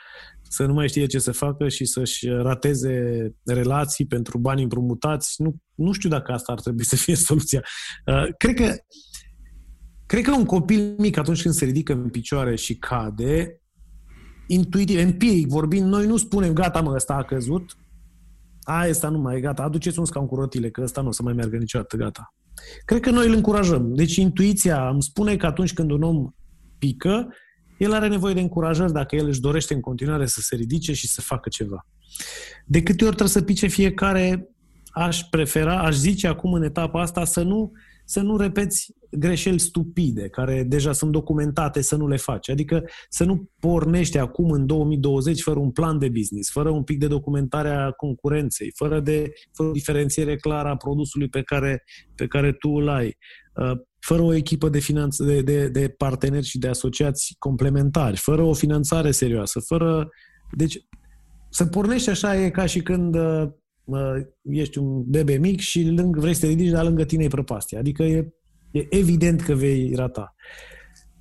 [0.42, 5.42] să nu mai știe ce să facă și să-și rateze relații pentru bani împrumutați.
[5.42, 7.62] Nu, nu știu dacă asta ar trebui să fie soluția.
[8.06, 8.74] Uh, cred că
[10.06, 13.60] Cred că un copil mic, atunci când se ridică în picioare și cade,
[14.46, 17.76] intuitiv, empiric vorbind, noi nu spunem, gata mă, ăsta a căzut,
[18.62, 21.12] a, ăsta nu mai e gata, aduceți un scaun cu rotile, că ăsta nu o
[21.12, 22.34] să mai meargă niciodată, gata.
[22.84, 23.94] Cred că noi îl încurajăm.
[23.94, 26.28] Deci intuiția îmi spune că atunci când un om
[26.78, 27.28] pică,
[27.78, 31.08] el are nevoie de încurajări dacă el își dorește în continuare să se ridice și
[31.08, 31.86] să facă ceva.
[32.66, 34.48] De câte ori trebuie să pice fiecare,
[34.90, 37.72] aș prefera, aș zice acum în etapa asta să nu,
[38.04, 42.48] să nu repeți greșeli stupide, care deja sunt documentate, să nu le faci.
[42.48, 46.98] Adică să nu pornești acum în 2020 fără un plan de business, fără un pic
[46.98, 52.26] de documentare a concurenței, fără, de, fără o diferențiere clară a produsului pe care, pe
[52.26, 53.16] care tu îl ai,
[53.54, 58.42] uh, fără o echipă de, finanț, de, de, de parteneri și de asociați complementari, fără
[58.42, 60.08] o finanțare serioasă, fără...
[60.56, 60.78] Deci,
[61.50, 63.48] să pornești așa e ca și când uh, uh
[64.42, 67.78] ești un bebe mic și lângă, vrei să te ridici, dar lângă tine e prăpastie.
[67.78, 68.34] Adică e
[68.74, 70.34] E evident că vei rata.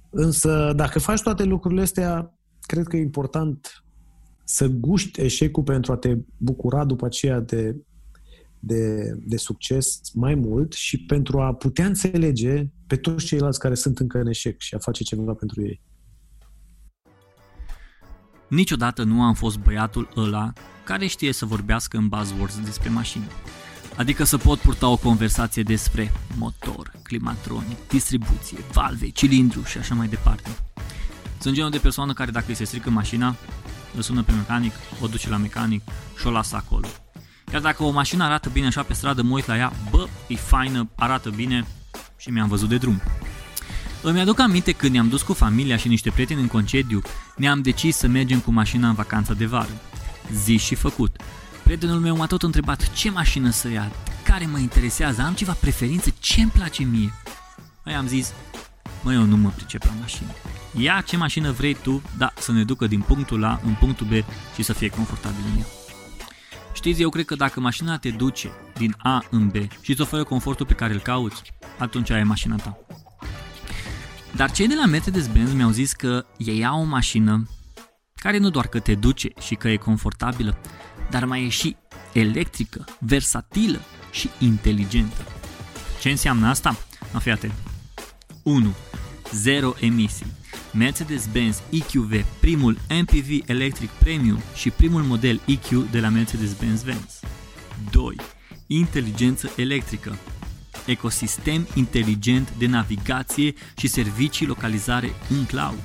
[0.09, 3.83] Însă, dacă faci toate lucrurile astea, cred că e important
[4.43, 7.75] să guști eșecul pentru a te bucura după aceea de,
[8.59, 13.99] de, de succes mai mult și pentru a putea înțelege pe toți ceilalți care sunt
[13.99, 15.81] încă în eșec și a face ceva pentru ei.
[18.47, 20.53] Niciodată nu am fost băiatul ăla
[20.83, 23.27] care știe să vorbească în buzzwords despre mașini.
[23.95, 30.07] Adică să pot purta o conversație despre motor, climatronic, distribuție, valve, cilindru și așa mai
[30.07, 30.49] departe.
[31.37, 33.35] Sunt genul de persoană care dacă îi se strică mașina,
[33.95, 35.81] îl sună pe mecanic, o duce la mecanic
[36.19, 36.87] și o lasă acolo.
[37.51, 40.35] Iar dacă o mașină arată bine așa pe stradă, mă uit la ea, bă, e
[40.35, 41.67] faină, arată bine
[42.17, 43.01] și mi-am văzut de drum.
[44.05, 47.01] Îmi aduc aminte când ne-am dus cu familia și niște prieteni în concediu,
[47.35, 49.81] ne-am decis să mergem cu mașina în vacanța de vară.
[50.33, 51.15] Zi și făcut.
[51.63, 53.91] Prietenul meu m-a tot întrebat ce mașină să ia,
[54.23, 57.13] care mă interesează, am ceva preferință, ce îmi place mie.
[57.85, 58.33] Mai am zis,
[59.03, 60.29] mă, eu nu mă pricep la mașină.
[60.77, 64.11] Ia ce mașină vrei tu, da, să ne ducă din punctul A în punctul B
[64.55, 65.65] și să fie confortabil în ea.
[66.73, 70.23] Știți, eu cred că dacă mașina te duce din A în B și îți oferă
[70.23, 71.41] confortul pe care îl cauți,
[71.77, 72.77] atunci ai mașina ta.
[74.35, 77.47] Dar cei de la Mercedes-Benz mi-au zis că ei au o mașină
[78.15, 80.57] care nu doar că te duce și că e confortabilă,
[81.09, 81.75] dar mai e și
[82.13, 83.79] electrică, versatilă
[84.11, 85.25] și inteligentă.
[86.01, 86.77] Ce înseamnă asta?
[87.13, 87.53] No, fii atent.
[88.43, 88.73] 1.
[89.33, 90.25] Zero emisii.
[90.73, 97.19] Mercedes-Benz EQV, primul MPV electric premium și primul model EQ de la Mercedes-Benz Benz.
[97.91, 98.15] 2.
[98.67, 100.17] Inteligență electrică.
[100.85, 105.79] Ecosistem inteligent de navigație și servicii localizare în cloud.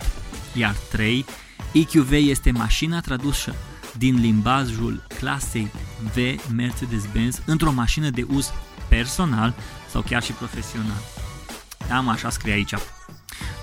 [0.55, 1.25] Iar 3.
[1.73, 3.55] EQV este mașina tradusă
[3.97, 5.71] din limbajul clasei
[6.15, 6.17] V
[6.55, 8.53] Mercedes-Benz într-o mașină de uz
[8.89, 9.55] personal
[9.91, 11.03] sau chiar și profesional.
[11.91, 12.75] Am așa scrie aici.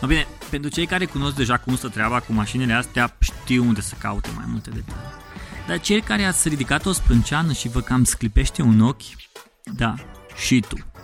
[0.02, 3.82] No bine, pentru cei care cunosc deja cum stă treaba cu mașinile astea, știu unde
[3.82, 5.24] să caute mai multe detalii.
[5.68, 9.02] Dar cei care ați ridicat o sprânceană și vă cam sclipește un ochi,
[9.64, 9.96] da,
[10.46, 10.95] și tu.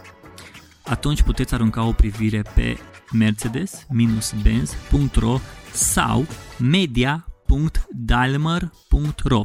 [0.84, 2.78] Atunci puteți arunca o privire pe
[3.12, 5.40] mercedes-benz.ro
[5.72, 6.28] sau
[6.60, 9.42] media www.dalmer.ro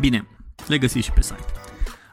[0.00, 0.26] Bine,
[0.66, 1.44] le găsiți și pe site.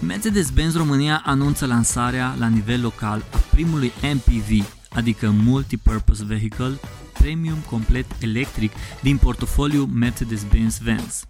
[0.00, 6.80] Mercedes-Benz România anunță lansarea la nivel local a primului MPV, adică Multipurpose Vehicle,
[7.22, 11.24] premium complet electric din portofoliu Mercedes-Benz Vans.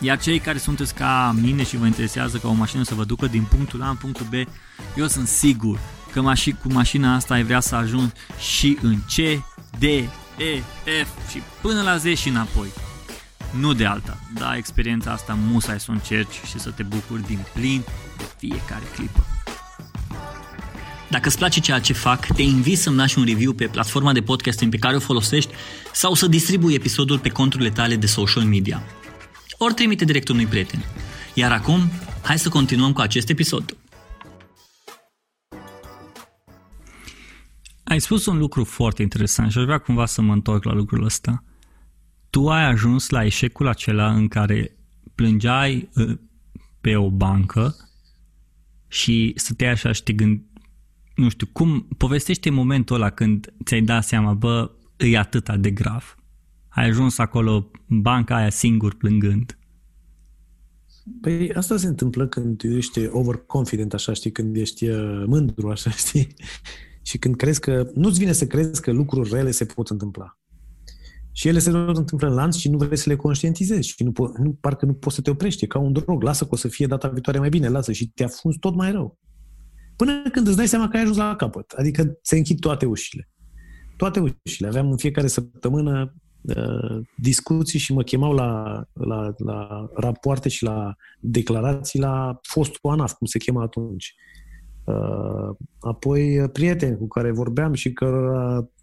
[0.00, 3.26] Iar cei care sunteți ca mine și vă interesează ca o mașină să vă ducă
[3.26, 4.32] din punctul A în punctul B,
[4.96, 5.78] eu sunt sigur
[6.12, 9.42] că maș- cu mașina asta ai vrea să ajungi și în C,
[9.78, 10.62] D, E,
[11.04, 12.68] F și până la Z și înapoi.
[13.50, 17.38] Nu de alta, dar experiența asta musai să o încerci și să te bucuri din
[17.54, 17.84] plin
[18.16, 19.26] de fiecare clipă.
[21.10, 24.20] Dacă îți place ceea ce fac, te invit să-mi lași un review pe platforma de
[24.20, 25.52] podcasting pe care o folosești
[25.92, 28.82] sau să distribui episodul pe conturile tale de social media
[29.58, 30.84] ori trimite direct unui prieten.
[31.34, 31.80] Iar acum,
[32.22, 33.76] hai să continuăm cu acest episod.
[37.84, 41.04] Ai spus un lucru foarte interesant și aș vrea cumva să mă întorc la lucrul
[41.04, 41.44] ăsta.
[42.30, 44.76] Tu ai ajuns la eșecul acela în care
[45.14, 46.18] plângeai ă,
[46.80, 47.76] pe o bancă
[48.88, 50.42] și stăteai așa și te gând,
[51.18, 56.18] nu știu, cum povestește momentul ăla când ți-ai dat seama, bă, e atâta de grav
[56.78, 59.58] ai ajuns acolo în banca aia singur plângând?
[61.20, 66.34] Păi asta se întâmplă când ești overconfident, așa, știi, când ești uh, mândru, așa, știi?
[67.08, 70.38] Și când crezi că, nu-ți vine să crezi că lucruri rele se pot întâmpla.
[71.32, 74.10] Și ele se tot întâmplă în lanț și nu vrei să le conștientizezi și nu,
[74.10, 76.56] po- nu, parcă nu poți să te oprești, e ca un drog, lasă că o
[76.56, 79.18] să fie data viitoare mai bine, lasă și te afunzi tot mai rău.
[79.98, 83.28] Până când îți dai seama că ai ajuns la capăt, adică se închid toate ușile.
[83.96, 84.68] Toate ușile.
[84.68, 90.94] Aveam în fiecare săptămână uh, discuții și mă chemau la, la, la rapoarte și la
[91.20, 94.14] declarații la fostul ANAF, cum se chema atunci.
[94.84, 98.10] Uh, apoi uh, prieteni cu care vorbeam și că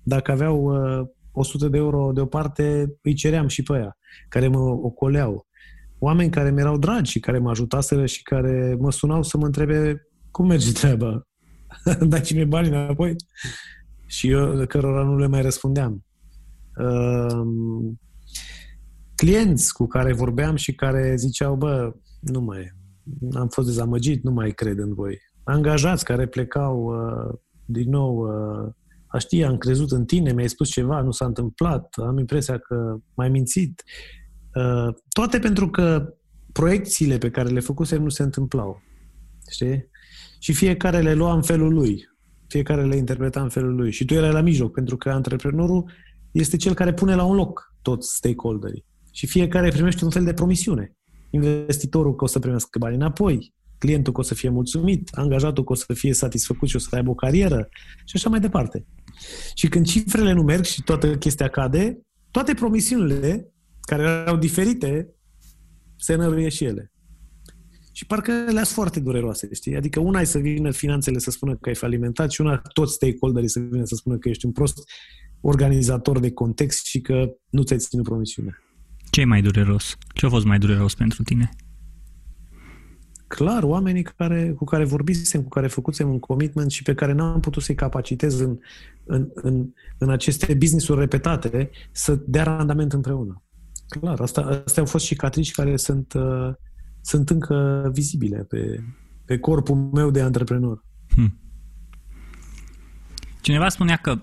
[0.03, 3.97] dacă aveau uh, 100 de euro deoparte, îi ceream și pe aia,
[4.29, 5.47] care mă ocoleau.
[5.99, 9.45] Oameni care mi erau dragi și care mă ajutaseră și care mă sunau să mă
[9.45, 11.27] întrebe cum merge treaba.
[12.11, 13.15] Dați-mi banii înapoi?
[14.05, 16.05] Și eu cărora nu le mai răspundeam.
[16.77, 17.47] Uh,
[19.15, 22.73] clienți cu care vorbeam și care ziceau, bă, nu mai,
[23.33, 25.17] am fost dezamăgit, nu mai cred în voi.
[25.43, 28.71] Angajați care plecau uh, din nou, uh,
[29.07, 32.97] a ști, am crezut în tine, mi-ai spus ceva, nu s-a întâmplat, am impresia că
[33.13, 33.83] m-ai mințit.
[34.55, 36.13] Uh, toate pentru că
[36.51, 38.81] proiecțiile pe care le făcusem nu se întâmplau.
[39.49, 39.93] Știi?
[40.45, 42.09] Și fiecare le lua în felul lui.
[42.47, 43.91] Fiecare le interpreta în felul lui.
[43.91, 45.91] Și tu erai la mijloc, pentru că antreprenorul
[46.31, 48.85] este cel care pune la un loc toți stakeholderii.
[49.11, 50.95] Și fiecare primește un fel de promisiune.
[51.29, 55.71] Investitorul că o să primească bani înapoi, clientul că o să fie mulțumit, angajatul că
[55.71, 57.67] o să fie satisfăcut și o să aibă o carieră
[58.05, 58.85] și așa mai departe.
[59.53, 61.99] Și când cifrele nu merg și toată chestia cade,
[62.31, 65.09] toate promisiunile care erau diferite
[65.97, 66.89] se năruie și ele.
[67.95, 69.75] Și parcă le foarte dureroase, știi?
[69.75, 73.49] Adică una e să vină finanțele să spună că ai falimentat și una toți stakeholderii
[73.49, 74.83] să vină să spună că ești un prost
[75.41, 78.57] organizator de context și că nu ți-ai ținut promisiunea.
[79.09, 79.97] Ce e mai dureros?
[80.13, 81.49] Ce a fost mai dureros pentru tine?
[83.27, 87.39] Clar, oamenii care, cu care vorbisem, cu care făcusem un commitment și pe care n-am
[87.39, 88.57] putut să-i capacitez în,
[89.05, 93.43] în, în, în aceste business-uri repetate să dea randament împreună.
[93.87, 96.53] Clar, asta, astea au fost și catrici care sunt, uh,
[97.05, 98.83] sunt încă vizibile pe,
[99.25, 100.83] pe corpul meu de antreprenor.
[101.07, 101.39] Hmm.
[103.41, 104.19] Cineva spunea că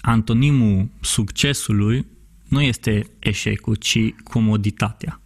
[0.00, 2.06] antonimul succesului
[2.48, 5.20] nu este eșecul, ci comoditatea.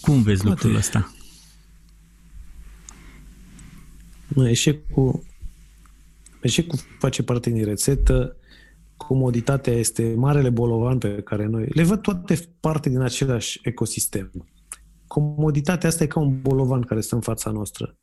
[0.00, 0.48] Cum vezi Poate.
[0.48, 1.14] lucrul ăsta?
[4.28, 5.24] Nu, eșecul,
[6.40, 8.36] eșecul face parte din rețetă,
[9.06, 14.30] comoditatea este marele bolovan pe care noi le văd toate parte din același ecosistem.
[15.06, 17.96] Comoditatea asta e ca un bolovan care stă în fața noastră.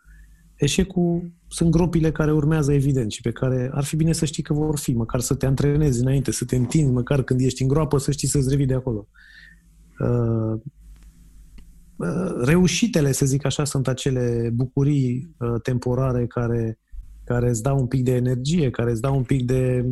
[0.56, 4.54] Eșecul sunt gropile care urmează, evident, și pe care ar fi bine să știi că
[4.54, 7.98] vor fi, măcar să te antrenezi înainte, să te întinzi, măcar când ești în groapă,
[7.98, 9.08] să știi să-ți revii de acolo.
[10.00, 10.60] Uh,
[11.96, 16.80] uh, reușitele, să zic așa, sunt acele bucurii uh, temporare care,
[17.24, 19.86] care îți dau un pic de energie, care îți dau un pic de,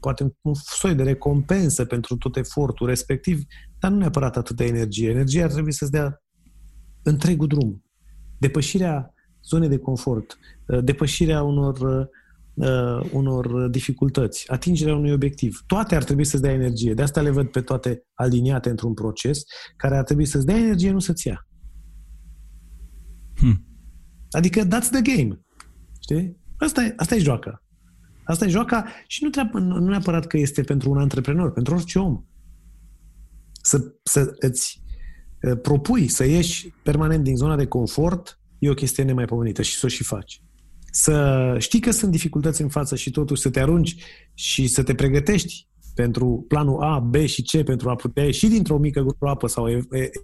[0.00, 3.42] poate un soi de recompensă pentru tot efortul respectiv,
[3.78, 5.10] dar nu neapărat atâta energie.
[5.10, 6.22] Energia ar trebui să-ți dea
[7.02, 7.84] întregul drum.
[8.38, 12.08] Depășirea zone de confort, uh, depășirea unor,
[12.54, 15.62] uh, unor dificultăți, atingerea unui obiectiv.
[15.66, 16.94] Toate ar trebui să-ți dea energie.
[16.94, 19.42] De asta le văd pe toate aliniate într-un proces
[19.76, 21.48] care ar trebui să-ți dea energie, nu să-ți ia.
[23.34, 23.64] Hmm.
[24.30, 25.40] Adică that's the game.
[26.00, 26.36] Știi?
[26.58, 27.62] Asta e, asta e joaca.
[28.28, 31.98] Asta e joaca și nu, trebuie, nu neapărat că este pentru un antreprenor, pentru orice
[31.98, 32.24] om.
[33.62, 34.82] Să, să îți
[35.42, 39.86] uh, propui să ieși permanent din zona de confort e o chestie nemaipomenită și să
[39.86, 40.42] o și faci.
[40.90, 43.96] Să știi că sunt dificultăți în față și totuși să te arunci
[44.34, 45.67] și să te pregătești
[46.02, 49.66] pentru planul A, B și C pentru a putea ieși dintr-o mică groapă sau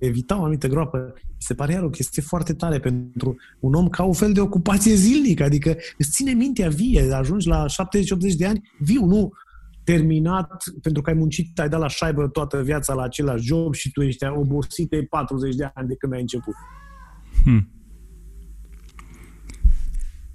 [0.00, 3.88] evita o anumită groapă, mi se pare iar o chestie foarte tare pentru un om
[3.88, 8.46] ca un fel de ocupație zilnică, adică îți ține mintea vie, ajungi la 70-80 de
[8.46, 9.32] ani viu, nu
[9.84, 13.90] terminat pentru că ai muncit, ai dat la șaibă toată viața la același job și
[13.92, 16.54] tu ești obosit de 40 de ani de când ai început.
[17.44, 17.68] Hmm.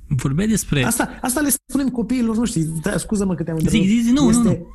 [0.07, 0.83] Vorbeai despre...
[0.83, 2.61] Asta, asta le spunem copiilor noștri.
[2.81, 3.87] Da, scuză-mă că te-am întrebat.
[3.87, 4.67] Zi, zi, zi, nu, este, nu, nu.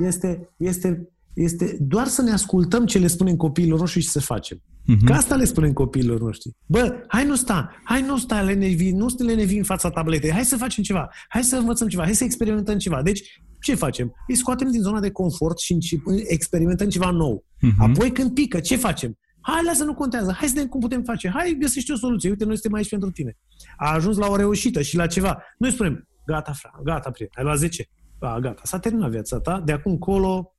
[0.00, 4.58] Este, este, este doar să ne ascultăm ce le spunem copiilor noștri și să facem.
[4.58, 5.04] Uh-huh.
[5.04, 6.50] Că asta le spunem copiilor noștri.
[6.66, 9.90] Bă, hai nu sta, hai nu sta, le nevi, nu să le nevi în fața
[9.90, 13.02] tabletei, hai să facem ceva, hai să învățăm ceva, hai să experimentăm ceva.
[13.02, 14.12] Deci, ce facem?
[14.28, 15.78] Îi scoatem din zona de confort și
[16.26, 17.44] experimentăm ceva nou.
[17.44, 17.76] Uh-huh.
[17.78, 19.16] Apoi când pică, ce facem?
[19.40, 20.32] Hai, lasă, nu contează.
[20.32, 21.28] Hai să vedem cum putem face.
[21.28, 22.30] Hai, găsește o soluție.
[22.30, 23.36] Uite, noi suntem aici pentru tine.
[23.76, 25.42] A ajuns la o reușită și la ceva.
[25.58, 27.88] Noi spunem, gata, fra, gata, prieten, ai luat 10.
[28.22, 29.62] A, gata, s-a terminat viața ta.
[29.64, 30.54] De acum încolo,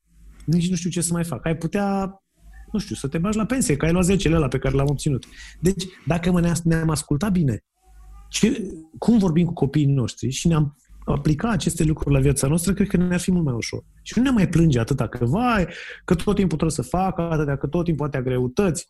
[0.45, 1.45] nici nu știu ce să mai fac.
[1.45, 2.19] Ai putea,
[2.71, 4.89] nu știu, să te bagi la pensie, că ai luat 10 la pe care l-am
[4.89, 5.25] obținut.
[5.59, 7.63] Deci, dacă mă ne-am ascultat bine,
[8.29, 12.87] ce, cum vorbim cu copiii noștri și ne-am aplica aceste lucruri la viața noastră, cred
[12.87, 13.83] că ne-ar fi mult mai ușor.
[14.01, 15.67] Și nu ne mai plânge atâta că, vai,
[16.05, 18.87] că tot timpul trebuie să facă atâtea, că tot timpul atâtea greutăți.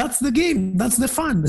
[0.00, 1.44] That's the game, that's the fun.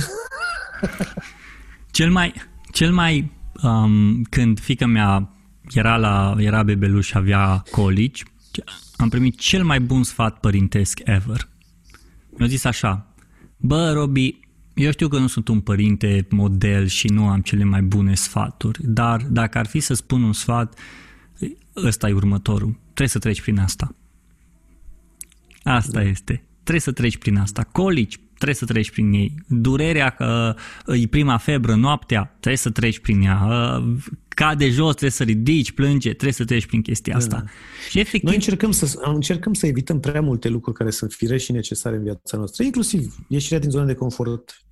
[1.98, 2.34] cel mai,
[2.72, 3.32] cel mai
[3.64, 5.34] um, când fica mea
[5.74, 8.24] era, la, era bebeluș și avea colici,
[8.96, 11.48] am primit cel mai bun sfat părintesc ever.
[12.38, 13.14] Mi-a zis așa,
[13.58, 14.40] bă, Robi,
[14.74, 18.80] eu știu că nu sunt un părinte model și nu am cele mai bune sfaturi,
[18.84, 20.80] dar dacă ar fi să spun un sfat,
[21.76, 22.80] ăsta e următorul.
[22.84, 23.96] Trebuie să treci prin asta.
[25.64, 26.08] Asta da.
[26.10, 26.44] este.
[26.54, 27.64] Trebuie să treci prin asta.
[27.64, 29.36] Colici, trebuie să treci prin ei.
[29.48, 30.56] Durerea că
[30.86, 33.42] e prima febră noaptea, trebuie să treci prin ea.
[34.34, 37.36] Cade jos, trebuie să ridici, plânge, trebuie să treci prin chestia asta.
[37.36, 37.44] Da.
[37.90, 38.24] Și efectiv...
[38.24, 42.04] Noi încercăm să, încercăm să evităm prea multe lucruri care sunt firești și necesare în
[42.04, 44.66] viața noastră, inclusiv ieșirea din zona de confort,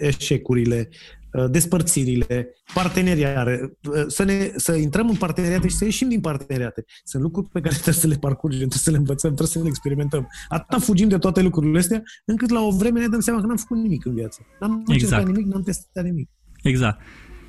[0.00, 0.88] eșecurile,
[1.34, 6.84] Uh, despărțirile, parteneriare, uh, să, ne, să intrăm în parteneriate și să ieșim din parteneriate.
[7.04, 9.68] Sunt lucruri pe care trebuie să le parcurgem, trebuie să le învățăm, trebuie să le
[9.68, 10.28] experimentăm.
[10.48, 13.56] Atât fugim de toate lucrurile astea, încât la o vreme ne dăm seama că n-am
[13.56, 14.40] făcut nimic în viață.
[14.60, 15.26] N-am exact.
[15.26, 16.28] nimic, n-am testat nimic.
[16.62, 17.00] Exact.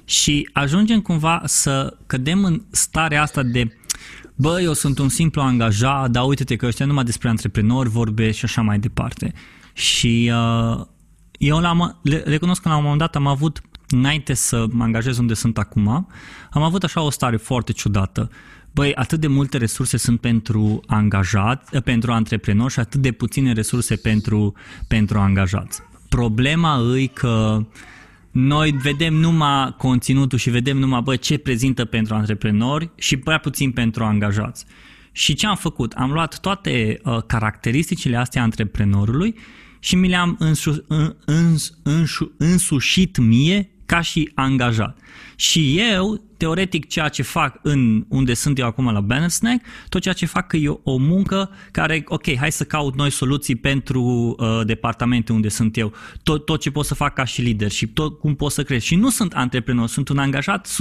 [0.05, 3.77] Și ajungem cumva să cădem în starea asta de
[4.35, 8.45] bă, eu sunt un simplu angajat, dar uite-te că ăștia numai despre antreprenori vorbesc și
[8.45, 9.33] așa mai departe.
[9.73, 10.85] Și uh,
[11.37, 15.33] eu l-am, recunosc că la un moment dat am avut înainte să mă angajez unde
[15.33, 16.07] sunt acum,
[16.51, 18.29] am avut așa o stare foarte ciudată.
[18.71, 23.53] Băi, atât de multe resurse sunt pentru angajat, eh, pentru antreprenori și atât de puține
[23.53, 24.53] resurse pentru,
[24.87, 25.81] pentru angajați.
[26.09, 27.65] Problema e că
[28.35, 33.71] noi vedem numai conținutul și vedem numai bă, ce prezintă pentru antreprenori și prea puțin
[33.71, 34.65] pentru angajați.
[35.11, 35.91] Și ce am făcut?
[35.91, 39.35] Am luat toate uh, caracteristicile astea antreprenorului
[39.79, 44.97] și mi le-am însu- în, în, însu- însușit mie ca și angajat.
[45.35, 50.01] Și eu, teoretic, ceea ce fac în unde sunt eu acum la Banner Snack, tot
[50.01, 54.65] ceea ce fac e o muncă care, ok, hai să caut noi soluții pentru uh,
[54.65, 58.19] departamente unde sunt eu, tot, tot ce pot să fac ca și lider și tot
[58.19, 58.85] cum pot să cresc.
[58.85, 60.71] Și nu sunt antreprenor, sunt un angajat 100%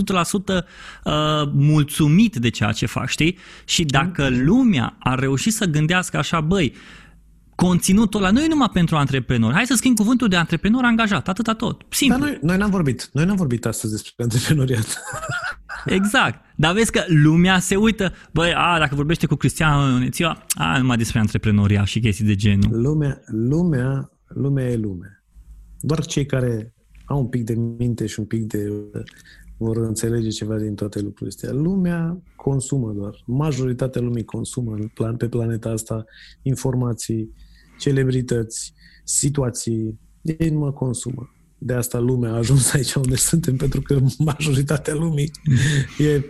[0.55, 1.13] uh,
[1.53, 3.39] mulțumit de ceea ce fac, știi?
[3.65, 6.75] Și dacă lumea ar reuși să gândească așa, băi,
[7.55, 9.55] conținutul ăla nu e numai pentru antreprenori.
[9.55, 11.83] Hai să schimb cuvântul de antreprenor angajat, atâta tot.
[11.89, 12.19] Simplu.
[12.19, 13.09] Dar noi, noi n-am vorbit.
[13.13, 14.87] Noi n-am vorbit astăzi despre antreprenoriat.
[15.87, 16.45] Exact.
[16.57, 20.79] Dar vezi că lumea se uită, băi, a, dacă vorbește cu Cristian în ziua, a,
[20.79, 22.81] numai despre antreprenoria și chestii de genul.
[22.81, 25.25] Lumea, lumea, lumea e lume.
[25.81, 26.75] Doar cei care
[27.05, 28.69] au un pic de minte și un pic de
[29.57, 31.53] vor înțelege ceva din toate lucrurile astea.
[31.53, 33.23] Lumea consumă doar.
[33.27, 36.05] Majoritatea lumii consumă plan, pe planeta asta
[36.43, 37.31] informații,
[37.79, 38.73] celebrități,
[39.05, 40.01] situații.
[40.23, 41.29] Ei nu mă consumă.
[41.59, 45.31] De asta lumea a ajuns aici unde suntem, pentru că majoritatea lumii
[45.99, 46.23] e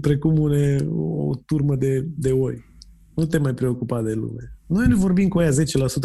[0.00, 2.64] precum une, o turmă de, de oi.
[3.14, 4.56] Nu te mai preocupa de lume.
[4.66, 5.52] Noi ne vorbim cu aia 10%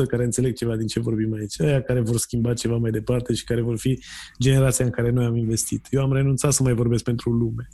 [0.07, 3.43] care înțeleg ceva din ce vorbim aici, aia care vor schimba ceva mai departe și
[3.43, 3.99] care vor fi
[4.39, 5.87] generația în care noi am investit.
[5.89, 7.67] Eu am renunțat să mai vorbesc pentru lume.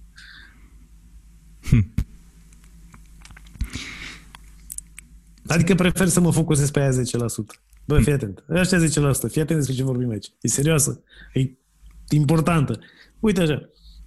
[1.62, 1.94] Hm.
[5.54, 6.94] Adică prefer să mă focusez pe aia 10%.
[7.86, 8.44] Bă, fii atent.
[8.50, 8.82] Ăștia 10%.
[9.30, 10.28] Fii atent despre ce vorbim aici.
[10.42, 11.04] E serioasă.
[11.34, 11.50] E
[12.10, 12.80] importantă.
[13.20, 13.70] Uite așa.
[14.04, 14.06] 90%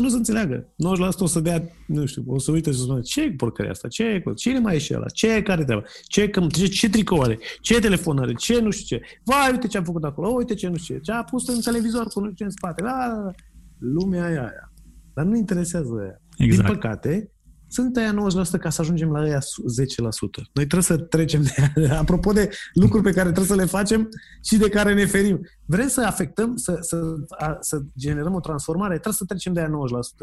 [0.00, 0.72] nu se înțeleagă.
[0.72, 3.70] 90% o să dea, nu știu, o să uite și să spună, ce e porcăria
[3.70, 3.88] asta?
[3.88, 4.22] Ce e?
[4.34, 5.08] Cine mai e și ăla?
[5.08, 5.82] Ce e care treaba?
[6.06, 7.38] Ce, ce, ce tricou are?
[7.60, 8.32] Ce telefon are?
[8.32, 9.04] Ce nu știu ce?
[9.24, 11.00] Vai, uite ce am făcut acolo, uite ce nu știu ce.
[11.00, 12.82] Ce a pus în televizor cu nu știu ce în spate.
[12.82, 13.30] La, la, la.
[13.78, 14.72] Lumea aia, aia.
[15.14, 16.20] Dar nu interesează aia.
[16.36, 16.66] Exact.
[16.66, 17.32] Din păcate,
[17.68, 18.14] sunt aia
[18.56, 19.42] 90% ca să ajungem la aia 10%.
[20.52, 21.98] Noi trebuie să trecem de aia.
[22.00, 24.08] Apropo de lucruri pe care trebuie să le facem
[24.44, 25.40] și de care ne ferim.
[25.64, 27.00] Vrem să afectăm, să, să,
[27.38, 29.70] a, să generăm o transformare, trebuie să trecem de aia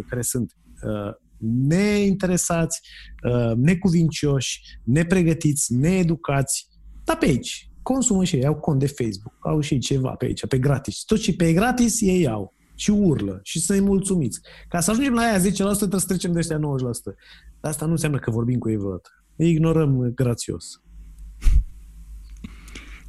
[0.03, 0.51] 90% care sunt
[0.83, 1.13] uh,
[1.67, 2.81] neinteresați,
[3.23, 6.67] uh, necuvincioși, nepregătiți, needucați.
[7.03, 10.47] Dar pe aici, consumă și ei, au cont de Facebook, au și ceva pe aici,
[10.47, 11.03] pe gratis.
[11.03, 14.39] Tot ce pe gratis ei au și urlă și să-i mulțumiți.
[14.67, 16.59] Ca să ajungem la aia 10%, trebuie să trecem de ăștia 90%.
[17.59, 19.09] Dar asta nu înseamnă că vorbim cu ei vreodată.
[19.35, 20.81] Îi ignorăm grațios.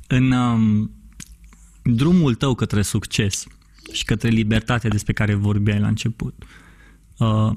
[0.09, 0.93] În um,
[1.83, 3.47] drumul tău către succes
[3.93, 6.45] și către libertatea despre care vorbeai la început,
[7.19, 7.53] uh,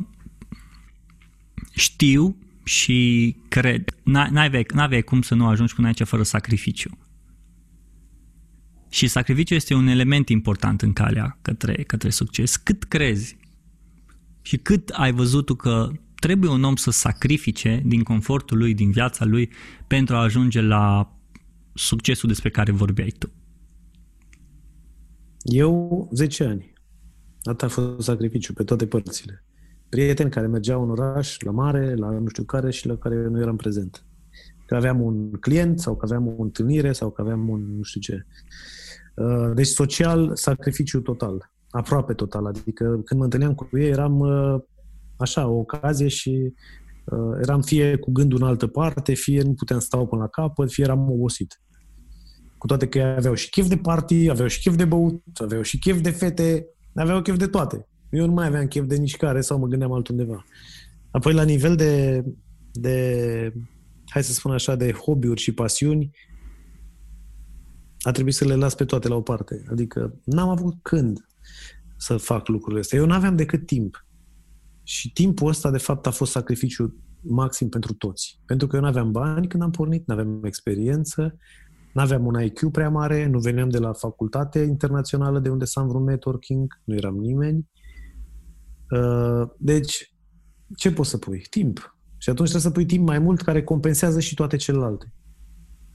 [1.72, 6.98] știu și cred, n-aveai, n-aveai cum să nu ajungi până aici fără sacrificiu.
[8.90, 12.56] Și sacrificiul este un element important în calea către, către succes.
[12.56, 13.38] Cât crezi
[14.42, 18.92] și cât ai văzut tu că trebuie un om să sacrifice din confortul lui, din
[18.92, 19.52] viața lui,
[19.88, 21.16] pentru a ajunge la
[21.74, 23.32] succesul despre care vorbeai tu?
[25.42, 26.74] Eu 10 ani.
[27.44, 29.44] Asta a fost sacrificiu pe toate părțile.
[29.90, 33.40] Prieteni care mergeau în oraș, la mare, la nu știu care și la care nu
[33.40, 34.06] eram prezent.
[34.66, 38.02] Că aveam un client sau că aveam o întâlnire sau că aveam un nu știu
[38.02, 38.26] ce.
[39.18, 42.46] Uh, deci social, sacrificiu total, aproape total.
[42.46, 44.62] Adică când mă întâlneam cu ei eram uh,
[45.18, 46.54] așa, o ocazie și
[47.12, 50.72] Uh, eram fie cu gândul în altă parte, fie nu puteam stau până la capăt,
[50.72, 51.62] fie eram obosit.
[52.58, 55.80] Cu toate că aveau și chef de party, aveau și chef de băut, aveau și
[55.80, 56.66] chef de fete,
[56.96, 57.88] aveau chef de toate.
[58.10, 60.46] Eu nu mai aveam chef de nici care sau mă gândeam altundeva.
[61.12, 62.24] Apoi, la nivel de,
[62.72, 63.54] de
[64.06, 66.12] hai să spun așa, de hobby-uri și pasiuni,
[68.08, 69.64] a trebuit să le las pe toate la o parte.
[69.72, 71.28] Adică n-am avut când
[71.98, 73.00] să fac lucrurile astea.
[73.00, 74.06] Eu nu aveam decât timp.
[74.84, 78.42] Și timpul ăsta, de fapt, a fost sacrificiu maxim pentru toți.
[78.46, 81.38] Pentru că eu nu aveam bani când am pornit, nu aveam experiență,
[81.94, 85.80] nu aveam un IQ prea mare, nu veneam de la facultate internațională de unde să
[85.80, 87.70] am vreun networking, nu eram nimeni.
[88.90, 90.14] Uh, deci,
[90.76, 91.46] ce poți să pui?
[91.50, 91.98] Timp.
[92.18, 95.14] Și atunci trebuie să pui timp mai mult care compensează și toate celelalte.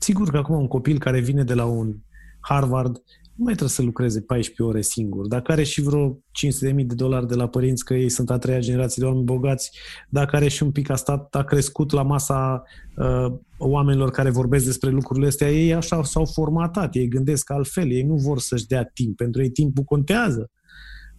[0.03, 1.95] Sigur că acum un copil care vine de la un
[2.41, 2.93] Harvard
[3.35, 5.27] nu mai trebuie să lucreze 14 ore singur.
[5.27, 6.19] Dacă are și vreo
[6.71, 9.71] 500.000 de dolari de la părinți, că ei sunt a treia generație de oameni bogați,
[10.09, 12.63] dacă are și un pic a stat, a crescut la masa
[12.97, 18.03] uh, oamenilor care vorbesc despre lucrurile astea, ei așa s-au formatat, ei gândesc altfel, ei
[18.03, 19.17] nu vor să-și dea timp.
[19.17, 20.51] Pentru ei timpul contează.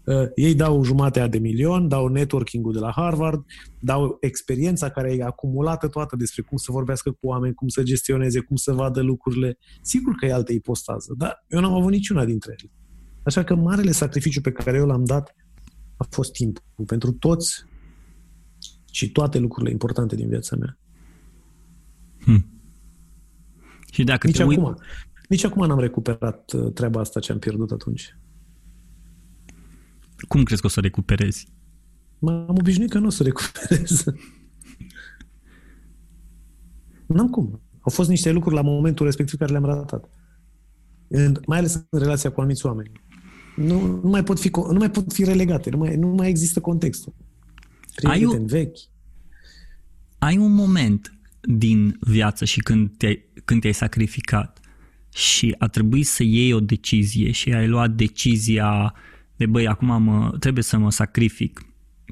[0.06, 3.46] Uh, ei dau jumatea de milion, dau networking-ul de la Harvard,
[3.80, 8.40] dau experiența care e acumulată toată despre cum să vorbească cu oameni, cum să gestioneze,
[8.40, 9.58] cum să vadă lucrurile.
[9.82, 12.72] Sigur că e altă ipostază, dar eu n-am avut niciuna dintre ele.
[13.24, 15.36] Așa că marele sacrificiu pe care eu l-am dat
[15.98, 17.66] a fost timpul pentru toți
[18.92, 20.78] și toate lucrurile importante din viața mea.
[22.24, 22.46] Hmm.
[23.92, 24.78] Și dacă nici te acum, uit...
[25.30, 28.18] nici acum n-am recuperat uh, treaba asta ce am pierdut atunci.
[30.28, 31.48] Cum crezi că o să recuperezi?
[32.20, 34.04] M-am obișnuit că nu o să recuperez.
[37.06, 37.62] N-am cum.
[37.80, 40.10] Au fost niște lucruri la momentul respectiv care le-am ratat.
[41.08, 42.92] În, mai ales în relația cu anumiți oameni.
[43.56, 46.60] Nu, nu, mai pot fi, nu mai pot fi relegate, nu mai, nu mai există
[46.60, 47.16] contextul.
[47.96, 48.78] Prieteni ai un, vechi.
[50.18, 54.60] Ai un moment din viață și când te-ai, când te-ai sacrificat
[55.14, 58.94] și a trebuit să iei o decizie și ai luat decizia
[59.36, 61.66] de băi, acum mă, trebuie să mă sacrific.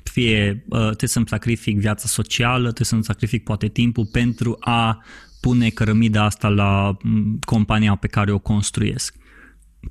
[0.03, 5.03] Fie uh, trebuie să-mi sacrific viața socială, trebuie să-mi sacrific poate timpul pentru a
[5.41, 9.15] pune cărămida asta la mm, compania pe care o construiesc.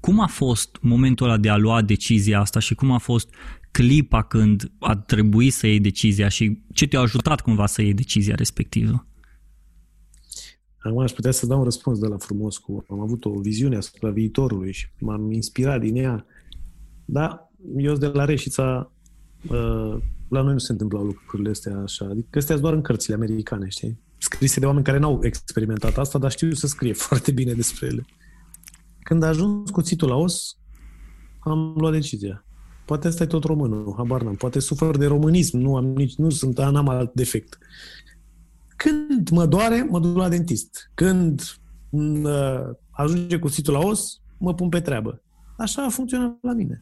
[0.01, 3.35] Cum a fost momentul ăla de a lua decizia asta și cum a fost
[3.70, 8.35] clipa când a trebuit să iei decizia și ce te-a ajutat cumva să iei decizia
[8.35, 9.07] respectivă?
[10.78, 13.76] Acum aș putea să dau un răspuns de la frumos cu am avut o viziune
[13.76, 16.26] asupra viitorului și m-am inspirat din ea
[17.13, 18.93] da, eu de la Reșița,
[19.49, 19.97] uh,
[20.29, 22.05] la noi nu se întâmplau lucrurile astea așa.
[22.05, 24.01] Adică astea doar în cărțile americane, știi?
[24.19, 28.05] Scrise de oameni care n-au experimentat asta, dar știu să scrie foarte bine despre ele.
[29.03, 30.57] Când a ajuns cuțitul la os,
[31.39, 32.45] am luat decizia.
[32.85, 34.35] Poate asta e tot românul, habar n-am.
[34.35, 37.59] Poate sufer de românism, nu am nici, nu sunt, n-am alt defect.
[38.77, 40.91] Când mă doare, mă duc la dentist.
[40.95, 41.43] Când
[41.91, 45.23] uh, ajunge cuțitul la os, mă pun pe treabă.
[45.57, 46.81] Așa a funcționat la mine.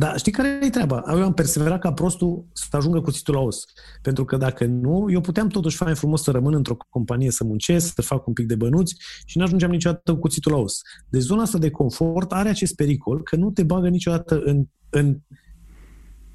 [0.00, 1.02] Dar știi care e treaba?
[1.08, 3.64] Eu am perseverat ca prostul să ajungă cuțitul la os.
[4.02, 7.94] Pentru că dacă nu, eu puteam totuși fain frumos să rămân într-o companie să muncesc,
[7.94, 8.96] să fac un pic de bănuți
[9.26, 10.80] și nu ajungeam niciodată cu cuțitul la os.
[11.08, 15.18] Deci zona asta de confort are acest pericol că nu te bagă niciodată în, în,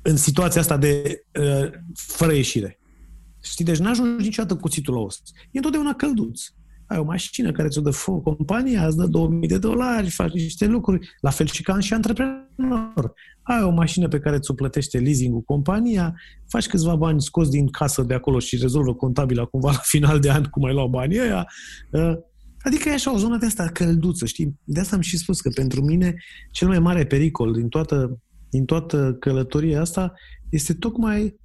[0.02, 2.80] în situația asta de uh, fără ieșire.
[3.42, 3.66] Știi?
[3.66, 5.22] Deci n-ajungi niciodată cu cuțitul la os.
[5.52, 6.42] E întotdeauna călduț
[6.94, 10.66] ai o mașină care ți-o dă foc, compania îți dă 2000 de dolari, faci niște
[10.66, 13.14] lucruri, la fel și ca și antreprenor.
[13.42, 16.16] Ai o mașină pe care ți-o plătește leasing-ul compania,
[16.48, 20.32] faci câțiva bani scos din casă de acolo și rezolvă contabila cumva la final de
[20.32, 21.48] an cum ai luat banii ăia.
[21.92, 22.14] Uh,
[22.60, 24.60] adică e așa o zonă de asta călduță, știi?
[24.64, 26.16] De asta am și spus că pentru mine
[26.52, 28.20] cel mai mare pericol din toată,
[28.50, 30.14] din toată călătoria asta
[30.50, 31.40] este tocmai Ah,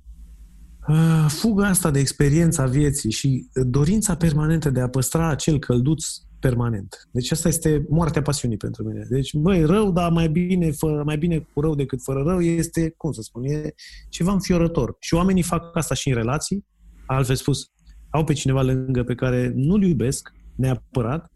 [1.29, 6.05] fuga asta de experiența vieții și dorința permanentă de a păstra acel călduț
[6.41, 7.09] permanent.
[7.11, 9.07] Deci asta este moartea pasiunii pentru mine.
[9.09, 12.95] Deci, băi, rău, dar mai bine, fă, mai bine cu rău decât fără rău este,
[12.97, 13.75] cum să spun, e
[14.09, 14.97] ceva înfiorător.
[15.01, 16.65] Și oamenii fac asta și în relații,
[17.07, 17.71] altfel spus,
[18.11, 21.33] au pe cineva lângă pe care nu-l iubesc neapărat,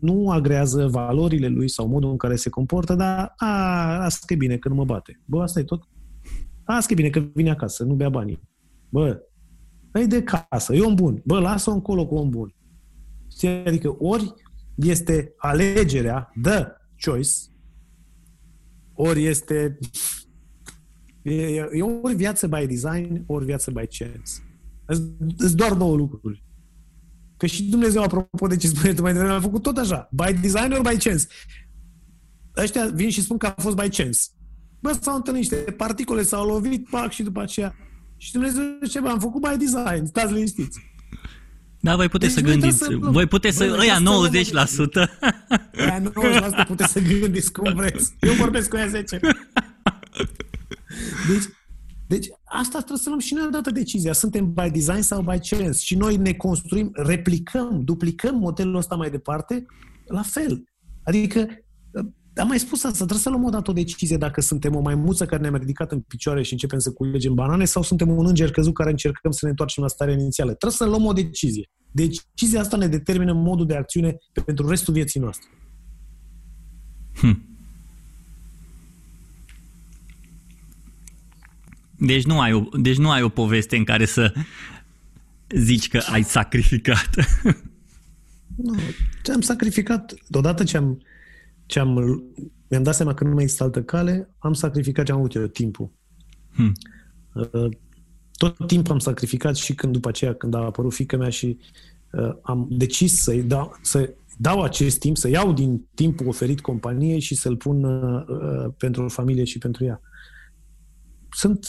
[0.00, 3.48] nu agrează valorile lui sau modul în care se comportă, dar a,
[4.04, 5.20] asta e bine că nu mă bate.
[5.24, 5.82] Bă, asta e tot.
[6.64, 8.40] Asta e bine că vine acasă, nu bea banii.
[8.88, 9.20] Bă,
[9.92, 11.22] e de casă, e om bun.
[11.24, 12.54] Bă, lasă-o încolo cu om bun.
[13.30, 13.48] Știi?
[13.48, 14.34] Adică ori
[14.74, 16.66] este alegerea, the
[17.00, 17.30] choice,
[18.94, 19.78] ori este
[21.22, 24.30] e, e ori viață by design, ori viață by chance.
[25.36, 26.44] Sunt doar două lucruri.
[27.36, 30.08] Că și Dumnezeu, apropo de ce spune tu mai devreme, a făcut tot așa.
[30.12, 31.26] By design or by chance.
[32.56, 34.20] Ăștia vin și spun că a fost by chance.
[34.80, 37.74] Bă, s-au întâlnit niște particule, s-au lovit, pac, și după aceea
[38.18, 40.80] Și Dumnezeu zice, bă, am făcut by design, stați liniștiți.
[41.80, 44.02] Da, voi puteți deci să gândiți, să, voi puteți să, ăia 90%.
[45.78, 46.02] Ăia
[46.64, 48.16] 90% puteți să gândiți cum vreți.
[48.20, 49.20] Eu vorbesc cu ea 10.
[51.28, 51.44] Deci,
[52.06, 54.12] deci asta trebuie să luăm și noi odată decizia.
[54.12, 55.78] Suntem by design sau by chance?
[55.78, 59.66] Și noi ne construim, replicăm, duplicăm modelul ăsta mai departe
[60.06, 60.64] la fel.
[61.04, 61.46] Adică
[62.38, 65.26] am mai spus asta, trebuie să luăm o dată o decizie dacă suntem o maimuță
[65.26, 68.74] care ne-am ridicat în picioare și începem să culegem banane sau suntem un înger căzut
[68.74, 70.54] care încercăm să ne întoarcem la starea inițială.
[70.54, 71.70] Trebuie să luăm o decizie.
[71.90, 75.48] Decizia asta ne determină modul de acțiune pentru restul vieții noastre.
[77.14, 77.46] Hm.
[81.98, 84.32] Deci nu, ai o, deci nu ai o poveste în care să
[85.56, 87.10] zici că ai sacrificat.
[88.56, 88.74] Nu,
[89.22, 91.02] ce am sacrificat, odată ce am
[91.68, 92.22] ce am,
[92.68, 95.46] mi-am dat seama că nu mai există altă cale, am sacrificat ce am avut eu,
[95.46, 95.90] timpul.
[96.54, 96.72] Hmm.
[97.34, 97.68] Uh,
[98.36, 101.58] tot timpul am sacrificat și când după aceea, când a apărut fica mea și
[102.12, 107.20] uh, am decis să-i dau, să dau acest timp, să iau din timpul oferit companiei
[107.20, 110.00] și să-l pun uh, uh pentru familie și pentru ea.
[111.30, 111.68] Sunt...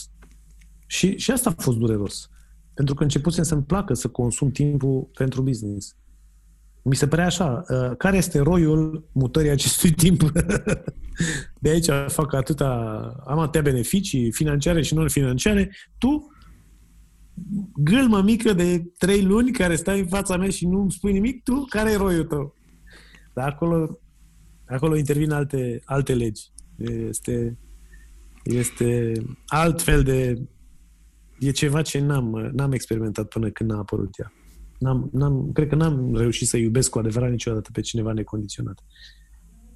[0.85, 2.29] Și, și asta a fost dureros.
[2.73, 5.95] Pentru că începusem să-mi placă să consum timpul pentru business.
[6.83, 10.31] Mi se părea așa, uh, care este roiul mutării acestui timp?
[11.59, 12.69] De aici fac atâta,
[13.25, 15.71] am atâtea beneficii financiare și non-financiare.
[15.97, 16.33] Tu,
[17.75, 21.43] gâlmă mică de trei luni care stai în fața mea și nu îmi spui nimic,
[21.43, 22.55] tu, care e roiul tău?
[23.33, 23.99] Dar acolo,
[24.65, 26.51] acolo intervin alte, alte legi.
[27.07, 27.57] Este,
[28.43, 29.11] este
[29.47, 30.41] altfel de...
[31.39, 34.33] E ceva ce n-am, n-am experimentat până când a apărut ea.
[34.79, 38.83] N-am, n-am, cred că n-am reușit să iubesc cu adevărat niciodată pe cineva necondiționat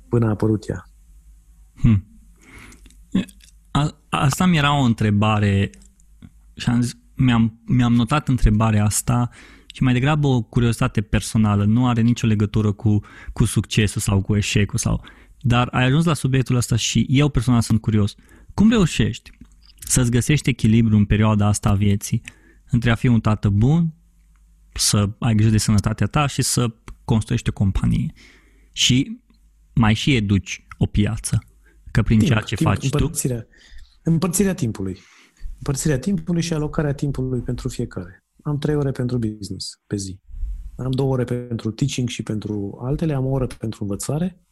[0.10, 0.90] până a apărut ea.
[1.74, 2.08] Hmm.
[3.72, 5.70] A, asta mi era o întrebare
[6.56, 9.30] și am zis, mi-am, mi-am notat întrebarea asta
[9.74, 11.66] și mai degrabă o curiozitate personală.
[11.66, 13.00] Nu are nicio legătură cu,
[13.34, 15.04] cu succesul sau cu eșecul sau...
[15.46, 18.16] Dar ai ajuns la subiectul ăsta și eu personal sunt curios.
[18.54, 19.32] Cum reușești
[19.80, 22.22] să-ți găsești echilibru în perioada asta a vieții
[22.70, 23.94] între a fi un tată bun
[24.74, 26.74] să ai grijă de sănătatea ta și să
[27.06, 28.14] construiești o companie.
[28.72, 29.22] Și
[29.74, 31.44] mai și educi o piață.
[31.92, 33.48] Că prin timp, ceea ce timp, faci împărțirea, tu...
[34.04, 35.00] Împărțirea timpului.
[35.58, 38.24] Împărțirea timpului și alocarea timpului pentru fiecare.
[38.42, 40.20] Am trei ore pentru business pe zi.
[40.76, 44.44] Am două ore pentru teaching și pentru altele, am o oră pentru învățare,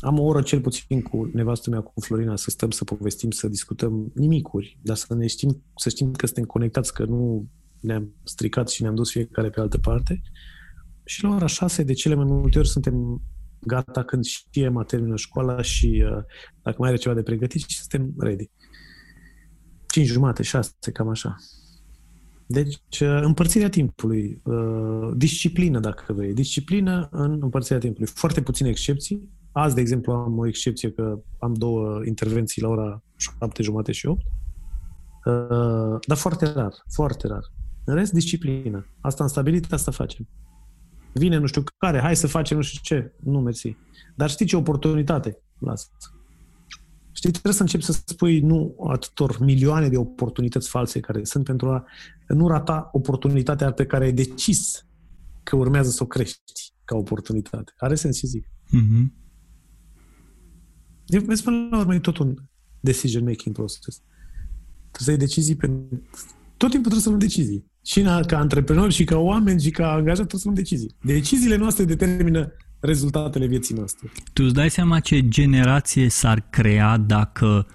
[0.00, 3.48] am o oră cel puțin cu nevastă mea, cu Florina, să stăm, să povestim, să
[3.48, 7.48] discutăm nimicuri, dar să ne știm, să știm că suntem conectați, că nu
[7.80, 10.22] ne-am stricat și ne-am dus fiecare pe altă parte.
[11.04, 13.22] Și la ora șase, de cele mai multe ori, suntem
[13.60, 16.24] gata când și Emma termină școala și uh,
[16.62, 18.50] dacă mai are ceva de pregătit și suntem ready.
[19.88, 21.36] Cinci jumate, șase, cam așa.
[22.46, 28.08] Deci, uh, împărțirea timpului, uh, disciplină, dacă vrei, disciplină în împărțirea timpului.
[28.14, 29.28] Foarte puține excepții.
[29.52, 34.06] Azi, de exemplu, am o excepție că am două intervenții la ora șapte jumate și
[34.06, 34.26] opt.
[36.06, 37.52] Dar foarte rar, foarte rar.
[37.88, 38.86] În rest, disciplină.
[39.00, 40.28] Asta am stabilit, asta facem.
[41.12, 43.12] Vine nu știu care, hai să facem nu știu ce.
[43.22, 43.76] Nu, mersi.
[44.16, 45.38] Dar știi ce oportunitate?
[45.58, 45.88] Lasă.
[47.12, 51.70] Știi, trebuie să începi să spui nu atâtor milioane de oportunități false care sunt pentru
[51.70, 51.84] a
[52.26, 54.86] nu rata oportunitatea pe care ai decis
[55.42, 57.72] că urmează să o crești ca oportunitate.
[57.76, 58.44] Are sens ce zic.
[58.46, 59.06] Mm-hmm.
[61.26, 62.34] Vezi, până la urmă e tot un
[62.80, 64.02] decision-making process.
[64.90, 65.66] Trebuie să iei decizii pe...
[66.56, 70.28] Tot timpul trebuie să luăm decizii și ca antreprenori și ca oameni și ca angajați
[70.28, 70.94] trebuie să luăm decizii.
[71.02, 74.10] Deciziile noastre determină rezultatele vieții noastre.
[74.32, 77.66] Tu îți dai seama ce generație s-ar crea dacă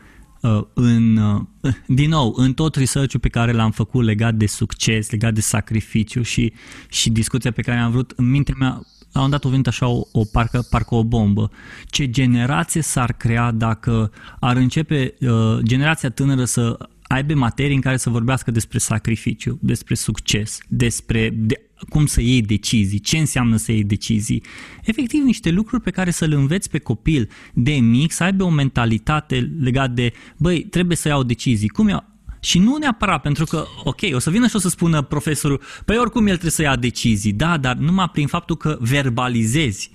[0.41, 5.09] uh, în, uh, din nou, în tot research pe care l-am făcut legat de succes,
[5.09, 6.53] legat de sacrificiu și,
[6.89, 9.88] și discuția pe care am vrut, în mintea mea la un dat a venit așa
[9.88, 11.51] o, o parcă, parcă o bombă.
[11.86, 16.78] Ce generație s-ar crea dacă ar începe uh, generația tânără să
[17.14, 22.41] aibă materii în care să vorbească despre sacrificiu, despre succes, despre de, cum să iei
[22.41, 24.43] decizii, ce înseamnă să iei decizii.
[24.84, 28.49] Efectiv, niște lucruri pe care să le înveți pe copil de mic, să aibă o
[28.49, 31.70] mentalitate legată de, băi, trebuie să iau decizii.
[31.70, 32.11] Cum iau?
[32.39, 35.97] Și nu neapărat pentru că, ok, o să vină și o să spună profesorul, păi
[35.97, 39.91] oricum el trebuie să ia decizii, da, dar numai prin faptul că verbalizezi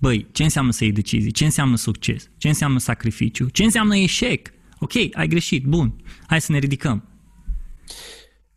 [0.00, 1.30] Băi, ce înseamnă să iei decizii?
[1.30, 2.30] Ce înseamnă succes?
[2.36, 3.48] Ce înseamnă sacrificiu?
[3.48, 4.48] Ce înseamnă eșec?
[4.80, 7.04] Ok, ai greșit, bun, hai să ne ridicăm.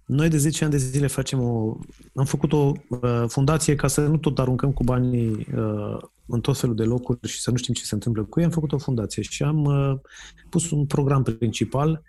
[0.06, 1.78] Noi de 10 ani de zile facem o...
[2.16, 6.58] Am făcut o uh, fundație ca să nu tot aruncăm cu banii uh, în tot
[6.60, 8.46] felul de locuri și să nu știm ce se întâmplă cu ei.
[8.46, 10.00] Am făcut o fundație și am uh,
[10.50, 12.02] pus un program principal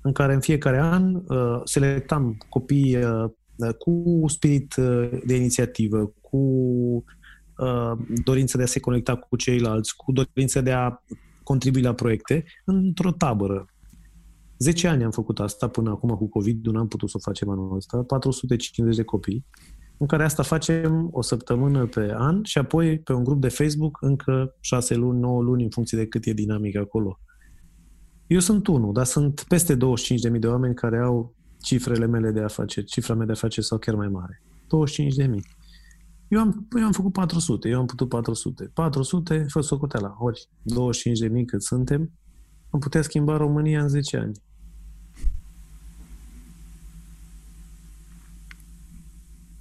[0.00, 3.30] în care în fiecare an uh, selectam copii uh,
[3.78, 6.38] cu spirit uh, de inițiativă, cu
[7.56, 7.92] uh,
[8.24, 11.02] dorință de a se conecta cu ceilalți, cu dorință de a
[11.44, 13.66] contribui la proiecte, într-o tabără.
[14.58, 17.48] 10 ani am făcut asta până acum cu COVID, nu am putut să o facem
[17.48, 19.46] anul ăsta, 450 de copii,
[19.98, 23.98] în care asta facem o săptămână pe an și apoi pe un grup de Facebook
[24.00, 27.18] încă 6 luni, 9 luni, în funcție de cât e dinamic acolo.
[28.26, 29.78] Eu sunt unul, dar sunt peste 25.000
[30.38, 34.08] de oameni care au cifrele mele de afaceri, cifra mea de afaceri sau chiar mai
[34.08, 34.42] mare.
[35.24, 35.40] 25.000.
[36.28, 38.70] Eu am, eu am făcut 400, eu am putut 400.
[38.74, 40.48] 400, fă socoteala, ori
[41.38, 42.10] 25.000 cât suntem,
[42.70, 44.32] am putea schimba România în 10 ani.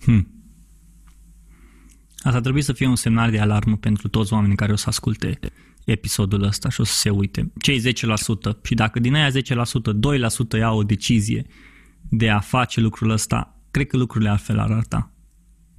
[0.03, 0.27] Hmm.
[2.23, 5.39] Asta trebuie să fie un semnal de alarmă pentru toți oamenii care o să asculte
[5.85, 7.51] episodul ăsta și o să se uite.
[7.61, 7.83] Cei 10%
[8.63, 9.33] și dacă din aia 10%,
[10.55, 11.45] 2% iau o decizie
[12.09, 15.12] de a face lucrul ăsta, cred că lucrurile altfel ar arăta.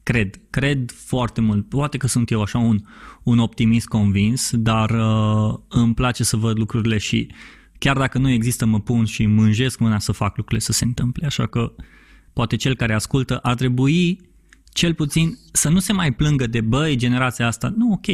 [0.05, 1.69] Cred, cred foarte mult.
[1.69, 2.79] Poate că sunt eu așa un,
[3.23, 7.31] un optimist convins, dar uh, îmi place să văd lucrurile și
[7.79, 11.27] chiar dacă nu există, mă pun și mânjesc mâna să fac lucrurile să se întâmple.
[11.27, 11.73] Așa că
[12.33, 14.21] poate cel care ascultă ar trebui
[14.73, 17.75] cel puțin să nu se mai plângă de băi, generația asta.
[17.77, 18.07] Nu, ok,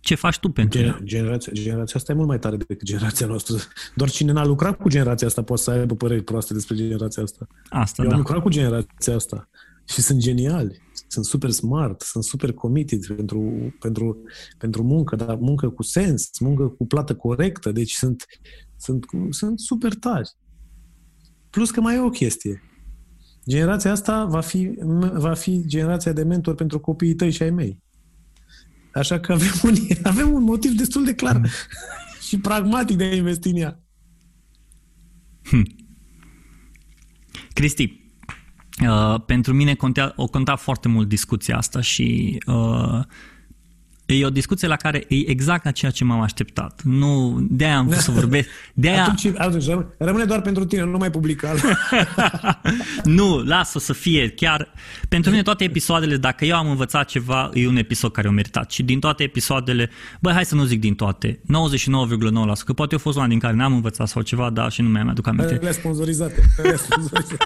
[0.00, 3.56] ce faci tu pentru Gen, generația, generația asta e mult mai tare decât generația noastră.
[3.94, 7.46] Doar cine n-a lucrat cu generația asta poate să aibă păreri proaste despre generația asta.
[7.68, 8.14] Asta, Eu da.
[8.14, 9.48] am lucrat cu generația asta
[9.88, 10.82] și sunt geniali.
[11.06, 14.22] Sunt super smart, sunt super committed pentru, pentru,
[14.58, 18.24] pentru muncă, dar muncă cu sens, muncă cu plată corectă, deci sunt,
[18.76, 20.30] sunt, sunt super tari.
[21.50, 22.62] Plus că mai e o chestie.
[23.46, 24.70] Generația asta va fi,
[25.12, 27.82] va fi generația de mentor pentru copiii tăi și ai mei.
[28.92, 29.74] Așa că avem un,
[30.12, 31.50] avem un motiv destul de clar
[32.28, 33.82] și pragmatic de a investi în ea.
[35.42, 35.64] Hmm.
[37.52, 38.03] Cristi,
[38.82, 43.00] uh, pentru mine contea, o conta foarte mult discuția asta și uh,
[44.06, 46.80] E o discuție la care e exact la ceea ce m-am așteptat.
[46.82, 48.48] Nu, de-aia am vrut să vorbesc.
[48.74, 49.02] De-aia...
[49.02, 49.64] Atunci, atunci
[49.98, 51.54] rămâne doar pentru tine, nu mai publica.
[53.04, 54.28] nu, lasă să fie.
[54.28, 54.72] Chiar
[55.08, 58.70] pentru mine toate episoadele, dacă eu am învățat ceva, e un episod care o meritat.
[58.70, 61.46] Și din toate episoadele, băi, hai să nu zic din toate, 99,9%,
[62.64, 65.08] că poate a fost una din care n-am învățat sau ceva, dar și nu mi-am
[65.08, 65.58] aduc aminte.
[65.62, 66.42] Le sponsorizate.
[66.62, 67.36] Le sponsorizate.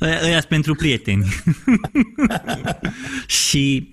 [0.00, 1.26] Ăia pentru prieteni.
[3.46, 3.90] și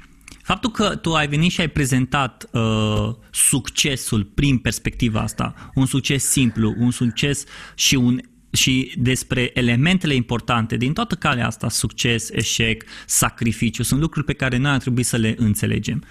[0.47, 6.23] Faptul că tu ai venit și ai prezentat uh, succesul prin perspectiva asta, un succes
[6.23, 7.43] simplu, un succes
[7.75, 8.19] și un
[8.51, 14.57] și despre elementele importante din toată calea asta, succes, eșec, sacrificiu, sunt lucruri pe care
[14.57, 16.03] noi ar trebui să le înțelegem.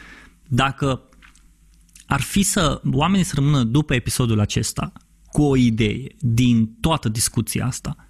[0.48, 1.08] Dacă
[2.06, 4.92] ar fi să oamenii să rămână după episodul acesta
[5.26, 8.05] cu o idee din toată discuția asta,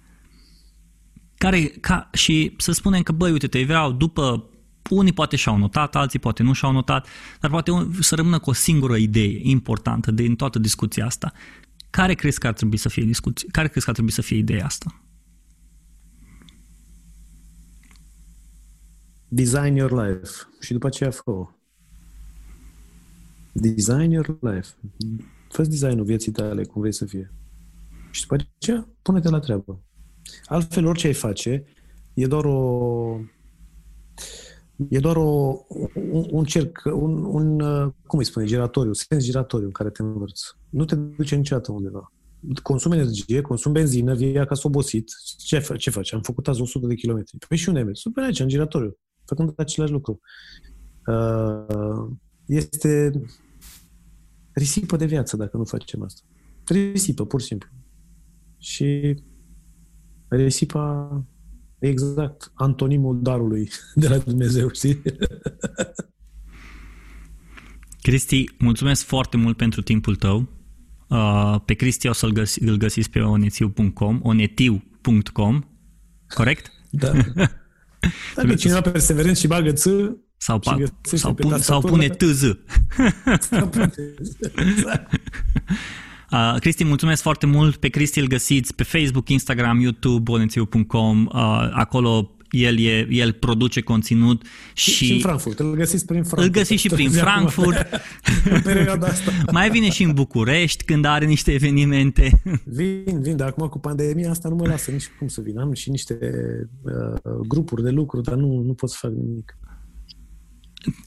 [1.37, 4.49] care, ca, și să spunem că, băi, uite, te vreau după
[4.89, 7.07] unii poate și-au notat, alții poate nu și-au notat,
[7.39, 11.31] dar poate să rămână cu o singură idee importantă din toată discuția asta.
[11.89, 13.47] Care crezi că ar trebui să fie discuție?
[13.51, 15.01] Care crezi că ar trebui să fie ideea asta?
[19.27, 20.31] Design your life.
[20.61, 21.51] Și după aceea fă
[23.51, 24.67] Design your life.
[25.49, 27.31] fă designul vieții tale cum vrei să fie.
[28.11, 29.81] Și după aceea pune-te la treabă.
[30.47, 31.63] Altfel, orice ai face,
[32.13, 33.19] e doar o
[34.89, 35.59] E doar o,
[36.11, 37.57] un, un cerc, un, un,
[38.05, 40.43] cum îi spune, giratoriu, sens giratoriu în care te învârți.
[40.69, 42.13] Nu te duce niciodată undeva.
[42.63, 45.09] Consum energie, consum benzină, vii acasă obosit.
[45.37, 46.13] Ce, ce faci?
[46.13, 47.37] Am făcut azi 100 de kilometri.
[47.47, 48.01] Păi și unde mergi?
[48.01, 50.19] Super aici, în giratoriu, făcând același lucru.
[51.07, 52.07] Uh,
[52.45, 53.11] este
[54.53, 56.21] risipă de viață dacă nu facem asta.
[56.65, 57.69] Risipă, pur și simplu.
[58.57, 59.15] Și
[60.29, 61.25] risipa
[61.79, 65.01] exact antonimul darului de la Dumnezeu, știi?
[68.01, 70.47] Cristi, mulțumesc foarte mult pentru timpul tău.
[71.07, 75.61] Uh, pe Cristi o să-l găsi, îl găsiți pe onetiu.com, onetiu.com,
[76.27, 76.71] corect?
[76.89, 77.11] Da.
[78.35, 82.41] Dacă cineva perseverent și bagă ță, sau, pa, sau, pun, sau pune tz.
[83.39, 83.91] Sau pune
[86.31, 87.75] Uh, Cristi, mulțumesc foarte mult.
[87.75, 91.25] Pe Cristi îl găsiți pe Facebook, Instagram, YouTube, bonețiu.com.
[91.25, 95.05] Uh, acolo el, e, el produce conținut și...
[95.05, 96.55] Și în Frankfurt, îl găsiți prin Frankfurt.
[96.55, 97.87] Îl găsiți și prin Frankfurt.
[98.53, 99.31] în perioada asta.
[99.51, 102.41] Mai vine și în București când are niște evenimente.
[102.65, 105.59] Vin, vin, dar acum cu pandemia asta nu mă lasă nici cum să vin.
[105.59, 106.17] Am și niște
[106.81, 109.57] uh, grupuri de lucru, dar nu, nu pot să fac nimic.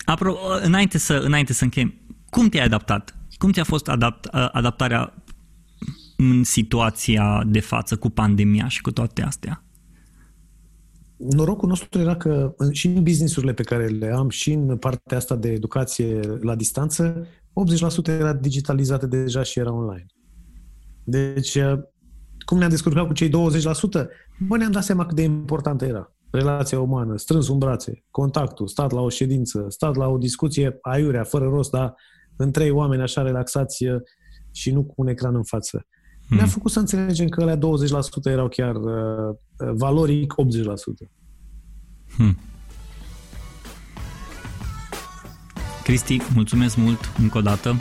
[0.05, 1.95] Apro, înainte să, înainte să închem,
[2.31, 3.20] cum te-ai adaptat?
[3.41, 5.15] Cum ți-a fost adapt, adaptarea
[6.17, 9.65] în situația de față cu pandemia și cu toate astea?
[11.17, 15.37] Norocul nostru era că și în businessurile pe care le am și în partea asta
[15.37, 20.07] de educație la distanță, 80% era digitalizate deja și era online.
[21.05, 21.59] Deci,
[22.45, 23.33] cum ne-am descurcat cu cei 20%?
[24.47, 28.91] Bă, ne-am dat seama cât de importantă era relația umană, strâns în brațe, contactul, stat
[28.91, 31.95] la o ședință, stat la o discuție aiurea, fără rost, dar
[32.41, 33.85] în trei oameni așa relaxați
[34.53, 35.87] și nu cu un ecran în față.
[36.27, 36.37] Hmm.
[36.37, 37.61] Ne-a făcut să înțelegem că alea 20%
[38.25, 39.37] erau chiar uh,
[39.75, 41.11] valoric 80%.
[42.17, 42.39] Hmm.
[45.83, 47.77] Cristi, mulțumesc mult încă o dată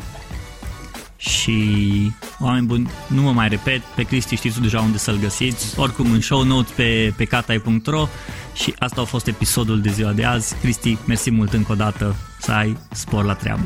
[1.18, 6.12] și oameni buni, nu mă mai repet, pe Cristi știți deja unde să-l găsiți, oricum
[6.12, 8.08] în show notes pe, pe catai.ro
[8.54, 10.56] și asta a fost episodul de ziua de azi.
[10.56, 13.64] Cristi, mersi mult încă o dată, să ai spor la treabă.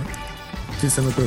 [0.84, 1.26] justiça no teu